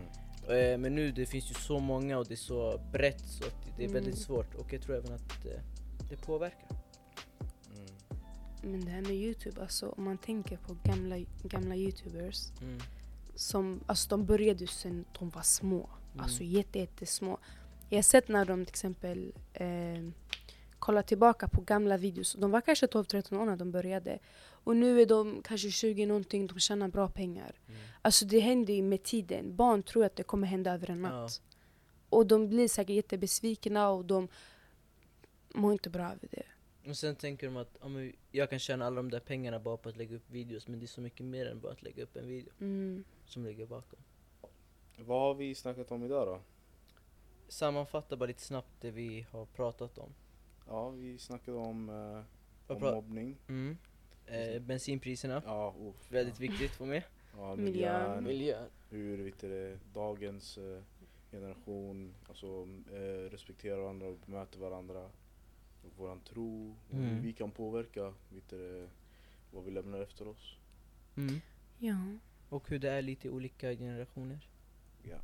Eh, 0.48 0.78
men 0.78 0.94
nu 0.94 1.12
det 1.12 1.26
finns 1.26 1.50
ju 1.50 1.54
så 1.54 1.78
många 1.78 2.18
och 2.18 2.26
det 2.26 2.34
är 2.34 2.36
så 2.36 2.80
brett 2.92 3.20
så 3.26 3.44
att 3.44 3.76
det 3.76 3.84
är 3.84 3.88
väldigt 3.88 4.14
Mm. 4.14 4.16
svårt 4.16 4.54
och 4.54 4.72
jag 4.72 4.82
tror 4.82 4.96
även 4.96 5.12
att 5.12 5.46
eh, 5.46 5.60
det 6.10 6.16
påverkar. 6.16 6.68
Mm. 7.74 7.86
Men 8.62 8.84
det 8.84 8.90
här 8.90 9.00
med 9.02 9.10
Youtube, 9.10 9.60
alltså 9.60 9.88
om 9.88 10.04
man 10.04 10.18
tänker 10.18 10.56
på 10.56 10.76
gamla, 10.84 11.16
gamla 11.42 11.76
youtubers 11.76 12.46
Mm. 12.62 12.78
som, 13.34 13.80
alltså 13.86 14.08
de 14.08 14.26
började 14.26 14.60
ju 14.60 14.66
sen 14.66 15.04
de 15.18 15.30
var 15.30 15.42
små. 15.42 15.88
Mm. 16.12 16.24
Alltså 16.24 16.42
jätte, 16.42 16.78
jättesmå. 16.78 17.38
Jag 17.88 17.98
har 17.98 18.02
sett 18.02 18.28
när 18.28 18.44
de 18.44 18.64
till 18.64 18.72
exempel 18.72 19.32
eh, 19.54 19.68
kollar 20.78 21.02
tillbaka 21.02 21.48
på 21.48 21.60
gamla 21.60 21.96
videos. 21.96 22.36
De 22.38 22.50
var 22.50 22.60
kanske 22.60 22.86
12-13 22.86 23.40
år 23.40 23.46
när 23.46 23.56
de 23.56 23.70
började. 23.72 24.18
Och 24.64 24.76
nu 24.76 25.00
är 25.02 25.06
de 25.06 25.42
kanske 25.42 25.70
20 25.70 26.06
någonting, 26.06 26.46
de 26.46 26.58
tjänar 26.60 26.88
bra 26.88 27.08
pengar. 27.08 27.54
Mm. 27.68 27.80
Alltså 28.02 28.24
det 28.26 28.40
händer 28.40 28.74
ju 28.74 28.82
med 28.82 29.02
tiden. 29.02 29.56
Barn 29.56 29.82
tror 29.82 30.04
att 30.04 30.16
det 30.16 30.22
kommer 30.22 30.46
hända 30.46 30.72
över 30.74 30.90
en 30.90 31.02
natt. 31.02 31.42
Ja. 31.50 31.56
Och 32.10 32.26
de 32.26 32.48
blir 32.48 32.68
säkert 32.68 32.96
jättebesvikna 32.96 33.90
och 33.90 34.04
de 34.04 34.28
mår 35.54 35.72
inte 35.72 35.90
bra 35.90 36.04
över 36.04 36.28
det. 36.30 36.42
Och 36.90 36.96
sen 36.96 37.16
tänker 37.16 37.46
de 37.46 37.56
att 37.56 37.78
men 37.90 38.12
jag 38.30 38.50
kan 38.50 38.58
tjäna 38.58 38.86
alla 38.86 38.96
de 38.96 39.10
där 39.10 39.20
pengarna 39.20 39.60
bara 39.60 39.76
på 39.76 39.88
att 39.88 39.96
lägga 39.96 40.16
upp 40.16 40.30
videos 40.30 40.68
men 40.68 40.78
det 40.78 40.84
är 40.84 40.86
så 40.88 41.00
mycket 41.00 41.26
mer 41.26 41.46
än 41.46 41.60
bara 41.60 41.72
att 41.72 41.82
lägga 41.82 42.02
upp 42.02 42.16
en 42.16 42.28
video 42.28 42.52
Mm. 42.60 43.04
som 43.26 43.44
ligger 43.44 43.66
bakom. 43.66 43.98
Vad 44.98 45.20
har 45.20 45.34
vi 45.34 45.54
snackat 45.54 45.92
om 45.92 46.04
idag 46.04 46.26
då? 46.26 46.40
Sammanfatta 47.48 48.16
bara 48.16 48.26
lite 48.26 48.42
snabbt 48.42 48.68
det 48.80 48.90
vi 48.90 49.26
har 49.30 49.46
pratat 49.46 49.98
om. 49.98 50.14
Ja, 50.66 50.90
vi 50.90 51.18
snackade 51.18 51.56
om, 51.56 51.88
eh, 51.88 52.74
om 52.76 52.80
mobbning. 52.80 53.36
Mm. 53.48 53.78
Eh, 54.30 54.62
bensinpriserna, 54.62 55.42
Ja, 55.46 55.74
uff, 55.80 56.12
väldigt 56.12 56.40
viktigt 56.40 56.70
att 56.70 56.76
få 56.76 56.84
med. 56.86 57.02
Ja, 57.36 57.56
Miljön. 57.56 58.24
miljön. 58.24 58.68
Hur 58.90 59.24
vet 59.24 59.40
du, 59.40 59.78
dagens 59.94 60.58
eh, 60.58 60.82
generation 61.30 62.14
alltså, 62.28 62.68
eh, 62.92 63.30
respekterar 63.30 63.76
varandra 63.80 64.06
och 64.06 64.16
bemöter 64.26 64.58
varandra. 64.58 65.04
Och 65.84 65.92
våran 65.98 66.20
tro. 66.20 66.74
Och 66.88 66.94
Mm. 66.94 67.06
hur 67.08 67.20
vi 67.22 67.32
kan 67.32 67.50
påverka 67.50 68.14
vet 68.28 68.48
du, 68.50 68.88
vad 69.52 69.64
vi 69.64 69.70
lämnar 69.70 70.00
efter 70.00 70.28
oss. 70.28 70.56
Mm. 71.16 71.40
Ja. 71.78 71.96
Och 72.48 72.68
hur 72.70 72.78
det 72.78 72.90
är 72.90 73.02
lite 73.02 73.28
i 73.28 73.30
olika 73.30 73.72
generationer. 73.74 74.48
Ja. 75.02 75.16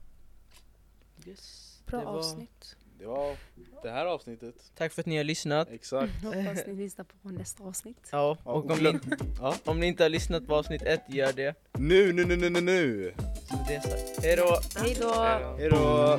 Yes. 1.26 1.82
Bra 1.86 1.98
det 1.98 2.04
var... 2.04 2.18
avsnitt. 2.18 2.76
Det 3.04 3.08
var 3.08 3.36
det 3.82 3.90
här 3.90 4.06
avsnittet. 4.06 4.54
Tack 4.74 4.92
för 4.92 5.02
att 5.02 5.06
ni 5.06 5.16
har 5.16 5.24
lyssnat. 5.24 5.68
Exakt. 5.70 6.12
Hoppas 6.24 6.66
ni 6.66 6.74
lyssnar 6.74 7.04
på 7.22 7.28
nästa 7.28 7.64
avsnitt. 7.64 8.08
Ja, 8.12 8.38
och 8.44 8.70
om 8.70 8.78
ni, 8.78 9.00
Ja. 9.40 9.54
om 9.64 9.80
ni 9.80 9.86
inte 9.86 10.02
har 10.02 10.10
lyssnat 10.10 10.46
på 10.46 10.54
avsnitt 10.54 10.82
ett, 10.82 11.02
gör 11.08 11.32
det. 11.32 11.54
Nu, 11.78 12.12
nu, 12.12 12.24
nu, 12.24 12.36
nu, 12.36 12.50
nu, 12.50 12.60
nu! 12.60 13.14
Med 13.50 13.64
det 13.68 13.80
sagt, 13.82 14.24
hejdå! 14.24 14.58
Hej 14.76 14.96
då! 15.00 15.14
Hejdå! 15.58 16.18